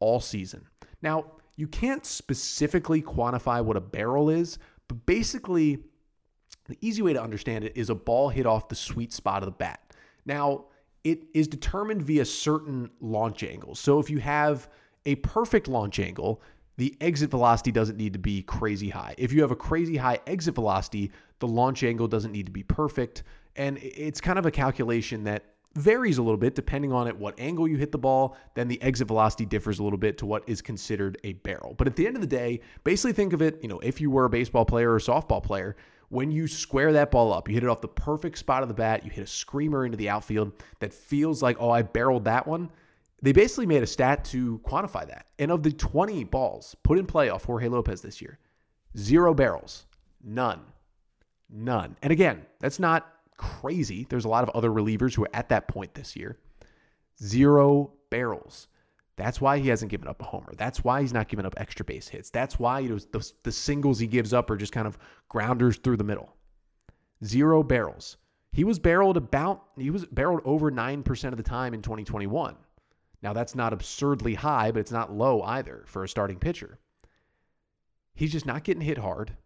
all 0.00 0.20
season. 0.20 0.66
Now, 1.02 1.24
you 1.56 1.66
can't 1.66 2.04
specifically 2.04 3.02
quantify 3.02 3.64
what 3.64 3.76
a 3.76 3.80
barrel 3.80 4.30
is, 4.30 4.58
but 4.88 5.04
basically, 5.06 5.78
the 6.68 6.78
easy 6.80 7.02
way 7.02 7.12
to 7.12 7.22
understand 7.22 7.64
it 7.64 7.72
is 7.76 7.90
a 7.90 7.94
ball 7.94 8.28
hit 8.28 8.46
off 8.46 8.68
the 8.68 8.74
sweet 8.74 9.12
spot 9.12 9.42
of 9.42 9.46
the 9.46 9.52
bat. 9.52 9.94
Now, 10.24 10.66
it 11.04 11.24
is 11.34 11.48
determined 11.48 12.02
via 12.02 12.24
certain 12.24 12.90
launch 13.00 13.42
angles. 13.42 13.80
So 13.80 13.98
if 13.98 14.10
you 14.10 14.18
have 14.18 14.68
a 15.06 15.14
perfect 15.16 15.68
launch 15.68 15.98
angle, 15.98 16.42
the 16.76 16.96
exit 17.00 17.30
velocity 17.30 17.72
doesn't 17.72 17.96
need 17.96 18.12
to 18.12 18.18
be 18.18 18.42
crazy 18.42 18.88
high. 18.88 19.14
If 19.18 19.32
you 19.32 19.42
have 19.42 19.50
a 19.50 19.56
crazy 19.56 19.96
high 19.96 20.18
exit 20.26 20.54
velocity, 20.54 21.10
the 21.40 21.48
launch 21.48 21.82
angle 21.82 22.06
doesn't 22.06 22.32
need 22.32 22.46
to 22.46 22.52
be 22.52 22.62
perfect. 22.62 23.24
And 23.56 23.78
it's 23.82 24.20
kind 24.20 24.38
of 24.38 24.46
a 24.46 24.50
calculation 24.50 25.24
that 25.24 25.44
varies 25.74 26.18
a 26.18 26.22
little 26.22 26.38
bit 26.38 26.54
depending 26.54 26.92
on 26.92 27.06
at 27.06 27.16
what 27.16 27.38
angle 27.38 27.68
you 27.68 27.76
hit 27.76 27.92
the 27.92 27.98
ball. 27.98 28.36
Then 28.54 28.68
the 28.68 28.80
exit 28.82 29.08
velocity 29.08 29.46
differs 29.46 29.78
a 29.78 29.82
little 29.82 29.98
bit 29.98 30.18
to 30.18 30.26
what 30.26 30.42
is 30.46 30.60
considered 30.60 31.18
a 31.24 31.34
barrel. 31.34 31.74
But 31.76 31.86
at 31.86 31.96
the 31.96 32.06
end 32.06 32.16
of 32.16 32.20
the 32.20 32.28
day, 32.28 32.60
basically 32.84 33.12
think 33.12 33.32
of 33.32 33.42
it, 33.42 33.58
you 33.62 33.68
know, 33.68 33.78
if 33.80 34.00
you 34.00 34.10
were 34.10 34.24
a 34.24 34.30
baseball 34.30 34.64
player 34.64 34.90
or 34.90 34.96
a 34.96 35.00
softball 35.00 35.42
player, 35.42 35.76
when 36.08 36.32
you 36.32 36.48
square 36.48 36.92
that 36.92 37.12
ball 37.12 37.32
up, 37.32 37.48
you 37.48 37.54
hit 37.54 37.62
it 37.62 37.68
off 37.68 37.80
the 37.80 37.88
perfect 37.88 38.36
spot 38.36 38.62
of 38.62 38.68
the 38.68 38.74
bat, 38.74 39.04
you 39.04 39.10
hit 39.10 39.22
a 39.22 39.26
screamer 39.28 39.84
into 39.84 39.96
the 39.96 40.08
outfield 40.08 40.52
that 40.80 40.92
feels 40.92 41.40
like, 41.40 41.56
oh, 41.60 41.70
I 41.70 41.82
barreled 41.82 42.24
that 42.24 42.46
one. 42.46 42.68
They 43.22 43.32
basically 43.32 43.66
made 43.66 43.82
a 43.82 43.86
stat 43.86 44.24
to 44.26 44.58
quantify 44.64 45.06
that. 45.06 45.26
And 45.38 45.52
of 45.52 45.62
the 45.62 45.70
20 45.70 46.24
balls 46.24 46.74
put 46.82 46.98
in 46.98 47.06
play 47.06 47.28
off 47.28 47.44
Jorge 47.44 47.68
Lopez 47.68 48.00
this 48.00 48.20
year, 48.20 48.38
zero 48.96 49.32
barrels, 49.32 49.86
none. 50.24 50.60
None. 51.52 51.96
And 52.02 52.12
again, 52.12 52.46
that's 52.60 52.78
not 52.78 53.12
crazy. 53.36 54.06
There's 54.08 54.24
a 54.24 54.28
lot 54.28 54.44
of 54.44 54.50
other 54.50 54.70
relievers 54.70 55.14
who 55.14 55.24
are 55.24 55.30
at 55.34 55.48
that 55.48 55.68
point 55.68 55.94
this 55.94 56.14
year. 56.14 56.38
Zero 57.22 57.92
barrels. 58.10 58.68
That's 59.16 59.40
why 59.40 59.58
he 59.58 59.68
hasn't 59.68 59.90
given 59.90 60.08
up 60.08 60.22
a 60.22 60.24
homer. 60.24 60.52
That's 60.56 60.82
why 60.82 61.02
he's 61.02 61.12
not 61.12 61.28
giving 61.28 61.44
up 61.44 61.54
extra 61.58 61.84
base 61.84 62.08
hits. 62.08 62.30
That's 62.30 62.58
why 62.58 62.80
you 62.80 62.88
know, 62.90 62.98
the, 62.98 63.32
the 63.42 63.52
singles 63.52 63.98
he 63.98 64.06
gives 64.06 64.32
up 64.32 64.48
are 64.50 64.56
just 64.56 64.72
kind 64.72 64.86
of 64.86 64.98
grounders 65.28 65.76
through 65.76 65.98
the 65.98 66.04
middle. 66.04 66.34
Zero 67.24 67.62
barrels. 67.62 68.16
He 68.52 68.64
was 68.64 68.78
barreled 68.78 69.16
about, 69.16 69.64
he 69.76 69.90
was 69.90 70.06
barreled 70.06 70.40
over 70.44 70.70
9% 70.70 71.24
of 71.28 71.36
the 71.36 71.42
time 71.42 71.74
in 71.74 71.82
2021. 71.82 72.56
Now, 73.22 73.32
that's 73.32 73.54
not 73.54 73.72
absurdly 73.72 74.34
high, 74.34 74.70
but 74.70 74.80
it's 74.80 74.90
not 74.90 75.12
low 75.12 75.42
either 75.42 75.84
for 75.86 76.02
a 76.02 76.08
starting 76.08 76.38
pitcher. 76.38 76.78
He's 78.14 78.32
just 78.32 78.46
not 78.46 78.64
getting 78.64 78.82
hit 78.82 78.98
hard. 78.98 79.36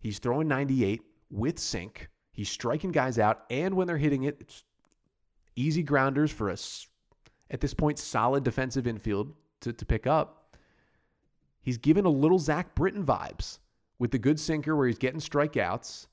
He's 0.00 0.18
throwing 0.18 0.48
98 0.48 1.02
with 1.30 1.58
sink. 1.58 2.08
He's 2.32 2.48
striking 2.48 2.92
guys 2.92 3.18
out, 3.18 3.44
and 3.50 3.74
when 3.74 3.86
they're 3.86 3.98
hitting 3.98 4.24
it, 4.24 4.38
it's 4.40 4.64
easy 5.56 5.82
grounders 5.82 6.30
for 6.30 6.50
us. 6.50 6.86
At 7.50 7.60
this 7.60 7.74
point, 7.74 7.98
solid 7.98 8.44
defensive 8.44 8.86
infield 8.86 9.32
to, 9.60 9.72
to 9.72 9.84
pick 9.84 10.06
up. 10.06 10.56
He's 11.62 11.78
given 11.78 12.04
a 12.04 12.10
little 12.10 12.38
Zach 12.38 12.74
Britton 12.74 13.04
vibes 13.04 13.58
with 13.98 14.10
the 14.10 14.18
good 14.18 14.40
sinker 14.40 14.76
where 14.76 14.86
he's 14.86 14.98
getting 14.98 15.20
strikeouts, 15.20 16.06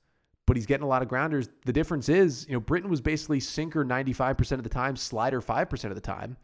but 0.46 0.58
he's 0.58 0.66
getting 0.66 0.84
a 0.84 0.88
lot 0.88 1.02
of 1.02 1.08
grounders. 1.08 1.50
The 1.66 1.74
difference 1.74 2.10
is, 2.10 2.46
you 2.48 2.54
know, 2.54 2.60
Britton 2.60 2.90
was 2.90 3.02
basically 3.02 3.40
sinker 3.40 3.86
95% 3.86 4.54
of 4.54 4.64
the 4.64 4.70
time, 4.70 4.96
slider 4.96 5.42
5% 5.42 5.84
of 5.86 5.96
the 5.96 6.02
time. 6.02 6.36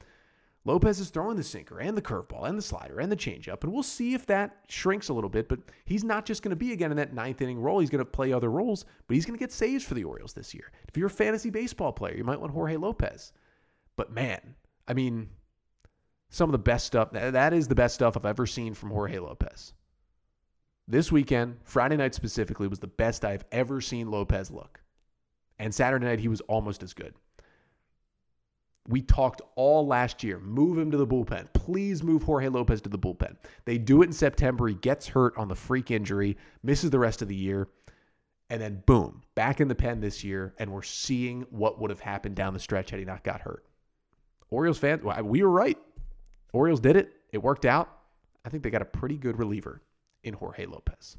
Lopez 0.66 1.00
is 1.00 1.10
throwing 1.10 1.36
the 1.36 1.44
sinker 1.44 1.80
and 1.80 1.98
the 1.98 2.02
curveball 2.02 2.48
and 2.48 2.58
the 2.58 2.62
slider 2.62 3.00
and 3.00 3.12
the 3.12 3.18
changeup, 3.18 3.64
and 3.64 3.74
we'll 3.74 3.84
see 3.84 4.14
if 4.14 4.26
that 4.28 4.60
shrinks 4.70 5.10
a 5.10 5.14
little 5.14 5.30
bit. 5.30 5.50
But 5.50 5.60
he's 5.86 6.06
not 6.06 6.26
just 6.26 6.42
going 6.42 6.52
to 6.52 6.56
be 6.56 6.72
again 6.72 6.92
in 6.92 6.98
that 6.98 7.14
ninth 7.14 7.42
inning 7.42 7.60
role. 7.60 7.80
He's 7.80 7.90
going 7.90 8.00
to 8.00 8.06
play 8.06 8.32
other 8.32 8.50
roles, 8.50 8.86
but 9.08 9.16
he's 9.16 9.26
going 9.26 9.38
to 9.38 9.44
get 9.44 9.52
saves 9.52 9.84
for 9.84 9.94
the 9.94 10.06
Orioles 10.06 10.34
this 10.34 10.54
year. 10.54 10.72
If 10.88 10.96
you're 10.96 11.08
a 11.08 11.12
fantasy 11.12 11.50
baseball 11.50 11.92
player, 11.92 12.16
you 12.16 12.24
might 12.24 12.40
want 12.40 12.54
Jorge 12.54 12.78
Lopez. 12.78 13.34
But 13.98 14.12
man, 14.12 14.56
I 14.88 14.94
mean, 14.94 15.30
some 16.30 16.50
of 16.50 16.54
the 16.54 16.60
best 16.60 16.88
stuff. 16.88 17.12
That 17.12 17.54
is 17.54 17.68
the 17.68 17.76
best 17.76 17.96
stuff 17.96 18.16
I've 18.16 18.26
ever 18.26 18.48
seen 18.48 18.74
from 18.74 18.90
Jorge 18.90 19.20
Lopez. 19.20 19.74
This 20.88 21.12
weekend, 21.12 21.58
Friday 21.64 21.98
night 21.98 22.16
specifically, 22.16 22.68
was 22.68 22.80
the 22.80 22.88
best 22.88 23.24
I've 23.24 23.46
ever 23.52 23.82
seen 23.82 24.10
Lopez 24.10 24.50
look. 24.50 24.82
And 25.60 25.74
Saturday 25.74 26.06
night, 26.06 26.20
he 26.20 26.28
was 26.28 26.42
almost 26.42 26.84
as 26.84 26.94
good. 26.94 27.14
We 28.88 29.02
talked 29.02 29.42
all 29.56 29.88
last 29.88 30.24
year. 30.24 30.40
Move 30.40 30.78
him 30.78 30.92
to 30.92 30.98
the 30.98 31.08
bullpen. 31.08 31.52
Please 31.54 32.04
move 32.04 32.24
Jorge 32.24 32.50
Lopez 32.50 32.82
to 32.82 32.90
the 32.90 33.00
bullpen. 33.00 33.38
They 33.66 33.78
do 33.78 34.02
it 34.02 34.08
in 34.08 34.14
September. 34.14 34.68
He 34.68 34.76
gets 34.76 35.08
hurt 35.08 35.38
on 35.38 35.48
the 35.48 35.56
freak 35.56 35.90
injury, 35.90 36.38
misses 36.64 36.90
the 36.90 37.00
rest 37.00 37.22
of 37.22 37.30
the 37.30 37.36
year. 37.36 37.70
And 38.50 38.62
then, 38.62 38.84
boom, 38.86 39.24
back 39.36 39.62
in 39.62 39.70
the 39.70 39.76
pen 39.76 40.02
this 40.02 40.24
year. 40.24 40.54
And 40.60 40.72
we're 40.72 40.84
seeing 40.84 41.44
what 41.50 41.80
would 41.80 41.90
have 41.92 42.02
happened 42.02 42.36
down 42.36 42.54
the 42.54 42.60
stretch 42.60 42.90
had 42.90 43.00
he 43.00 43.06
not 43.06 43.24
got 43.24 43.42
hurt. 43.42 43.66
Orioles 44.50 44.78
fans, 44.78 45.02
we 45.24 45.42
were 45.42 45.50
right. 45.50 45.78
Orioles 46.52 46.80
did 46.80 46.96
it. 46.96 47.14
It 47.32 47.42
worked 47.42 47.66
out. 47.66 47.90
I 48.46 48.50
think 48.50 48.64
they 48.64 48.70
got 48.70 48.82
a 48.82 48.86
pretty 48.86 49.18
good 49.18 49.40
reliever 49.40 49.82
in 50.24 50.34
Jorge 50.34 50.66
Lopez. 50.66 51.18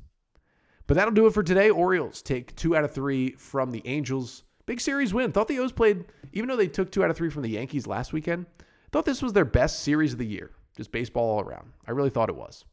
But 0.86 0.94
that'll 0.94 1.14
do 1.14 1.26
it 1.26 1.34
for 1.34 1.42
today. 1.42 1.70
Orioles 1.70 2.22
take 2.22 2.54
two 2.54 2.76
out 2.76 2.84
of 2.84 2.92
three 2.92 3.30
from 3.32 3.70
the 3.70 3.82
Angels. 3.86 4.43
Big 4.66 4.80
series 4.80 5.12
win. 5.12 5.32
Thought 5.32 5.48
the 5.48 5.58
O's 5.58 5.72
played, 5.72 6.04
even 6.32 6.48
though 6.48 6.56
they 6.56 6.68
took 6.68 6.90
two 6.90 7.04
out 7.04 7.10
of 7.10 7.16
three 7.16 7.30
from 7.30 7.42
the 7.42 7.50
Yankees 7.50 7.86
last 7.86 8.12
weekend, 8.12 8.46
thought 8.92 9.04
this 9.04 9.22
was 9.22 9.32
their 9.32 9.44
best 9.44 9.80
series 9.80 10.12
of 10.12 10.18
the 10.18 10.26
year. 10.26 10.50
Just 10.76 10.92
baseball 10.92 11.38
all 11.38 11.40
around. 11.40 11.70
I 11.86 11.92
really 11.92 12.10
thought 12.10 12.28
it 12.28 12.36
was. 12.36 12.64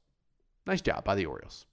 Nice 0.65 0.81
job 0.81 1.03
by 1.03 1.15
the 1.15 1.25
Orioles. 1.25 1.65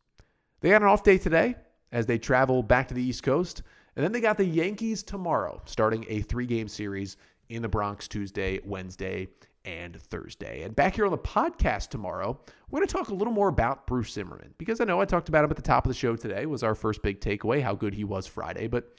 They 0.61 0.71
had 0.71 0.83
an 0.83 0.89
off 0.89 1.03
day 1.03 1.19
today 1.19 1.55
as 1.93 2.07
they 2.07 2.19
travel 2.19 2.63
back 2.63 2.89
to 2.89 2.95
the 2.95 3.03
East 3.03 3.23
Coast. 3.23 3.63
And 3.97 4.05
then 4.05 4.13
they 4.13 4.21
got 4.21 4.37
the 4.37 4.45
Yankees 4.45 5.03
tomorrow, 5.03 5.61
starting 5.65 6.05
a 6.09 6.21
three 6.21 6.47
game 6.47 6.69
series 6.69 7.17
in 7.49 7.63
the 7.63 7.69
Bronx 7.69 8.07
Tuesday, 8.07 8.61
Wednesday, 8.65 9.29
and 9.65 10.01
Thursday. 10.01 10.63
And 10.63 10.75
back 10.75 10.95
here 10.95 11.05
on 11.05 11.11
the 11.11 11.19
podcast 11.19 11.89
tomorrow, 11.89 12.39
we're 12.71 12.81
going 12.81 12.89
to 12.89 12.93
talk 12.93 13.09
a 13.09 13.15
little 13.15 13.33
more 13.33 13.49
about 13.49 13.87
Bruce 13.87 14.13
Zimmermann 14.13 14.55
because 14.57 14.81
I 14.81 14.85
know 14.85 15.01
I 15.01 15.05
talked 15.05 15.29
about 15.29 15.45
him 15.45 15.51
at 15.51 15.57
the 15.57 15.63
top 15.63 15.85
of 15.85 15.89
the 15.89 15.95
show 15.95 16.17
today 16.17 16.47
was 16.47 16.63
our 16.63 16.75
first 16.75 17.03
big 17.03 17.21
takeaway, 17.21 17.61
how 17.61 17.75
good 17.75 17.95
he 17.95 18.05
was 18.05 18.27
Friday, 18.27 18.67
but 18.67 18.95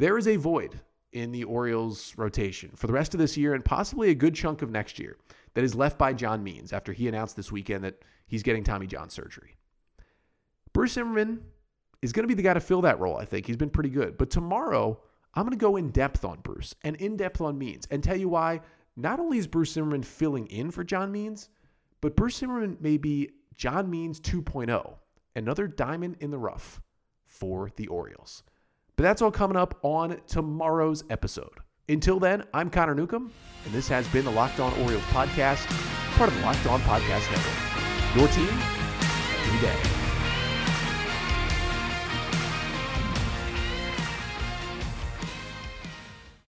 there 0.00 0.16
is 0.16 0.26
a 0.26 0.36
void 0.36 0.80
in 1.12 1.30
the 1.30 1.44
Orioles 1.44 2.14
rotation 2.16 2.70
for 2.74 2.86
the 2.86 2.92
rest 2.92 3.12
of 3.12 3.20
this 3.20 3.36
year 3.36 3.52
and 3.52 3.62
possibly 3.62 4.08
a 4.08 4.14
good 4.14 4.34
chunk 4.34 4.62
of 4.62 4.70
next 4.70 4.98
year 4.98 5.18
that 5.52 5.62
is 5.62 5.74
left 5.74 5.98
by 5.98 6.14
John 6.14 6.42
Means 6.42 6.72
after 6.72 6.94
he 6.94 7.06
announced 7.06 7.36
this 7.36 7.52
weekend 7.52 7.84
that 7.84 8.02
he's 8.26 8.42
getting 8.42 8.64
Tommy 8.64 8.86
John 8.86 9.10
surgery. 9.10 9.56
Bruce 10.72 10.92
Zimmermann 10.92 11.42
is 12.00 12.12
going 12.12 12.24
to 12.24 12.28
be 12.28 12.34
the 12.34 12.42
guy 12.42 12.54
to 12.54 12.60
fill 12.60 12.80
that 12.80 12.98
role, 12.98 13.18
I 13.18 13.26
think. 13.26 13.46
He's 13.46 13.58
been 13.58 13.68
pretty 13.68 13.90
good. 13.90 14.16
But 14.16 14.30
tomorrow, 14.30 14.98
I'm 15.34 15.44
going 15.44 15.58
to 15.58 15.62
go 15.62 15.76
in 15.76 15.90
depth 15.90 16.24
on 16.24 16.40
Bruce 16.40 16.74
and 16.82 16.96
in 16.96 17.18
depth 17.18 17.42
on 17.42 17.58
Means 17.58 17.86
and 17.90 18.02
tell 18.02 18.16
you 18.16 18.30
why 18.30 18.60
not 18.96 19.20
only 19.20 19.36
is 19.36 19.46
Bruce 19.46 19.72
Zimmermann 19.72 20.02
filling 20.02 20.46
in 20.46 20.70
for 20.70 20.82
John 20.82 21.12
Means, 21.12 21.50
but 22.00 22.16
Bruce 22.16 22.36
Zimmermann 22.36 22.78
may 22.80 22.96
be 22.96 23.28
John 23.54 23.90
Means 23.90 24.18
2.0, 24.18 24.94
another 25.36 25.66
diamond 25.66 26.16
in 26.20 26.30
the 26.30 26.38
rough 26.38 26.80
for 27.26 27.70
the 27.76 27.88
Orioles. 27.88 28.44
But 29.00 29.04
that's 29.04 29.22
all 29.22 29.30
coming 29.30 29.56
up 29.56 29.78
on 29.80 30.20
tomorrow's 30.26 31.04
episode. 31.08 31.60
Until 31.88 32.20
then, 32.20 32.44
I'm 32.52 32.68
Connor 32.68 32.94
Newcomb, 32.94 33.32
and 33.64 33.72
this 33.72 33.88
has 33.88 34.06
been 34.08 34.26
the 34.26 34.30
Locked 34.30 34.60
On 34.60 34.74
Orioles 34.82 35.02
podcast, 35.04 35.64
part 36.18 36.28
of 36.28 36.36
the 36.36 36.42
Locked 36.42 36.66
On 36.66 36.78
Podcast 36.80 37.24
Network. 37.30 38.14
Your 38.14 38.28
team 38.28 38.60
every 39.46 39.66
day. 39.66 39.99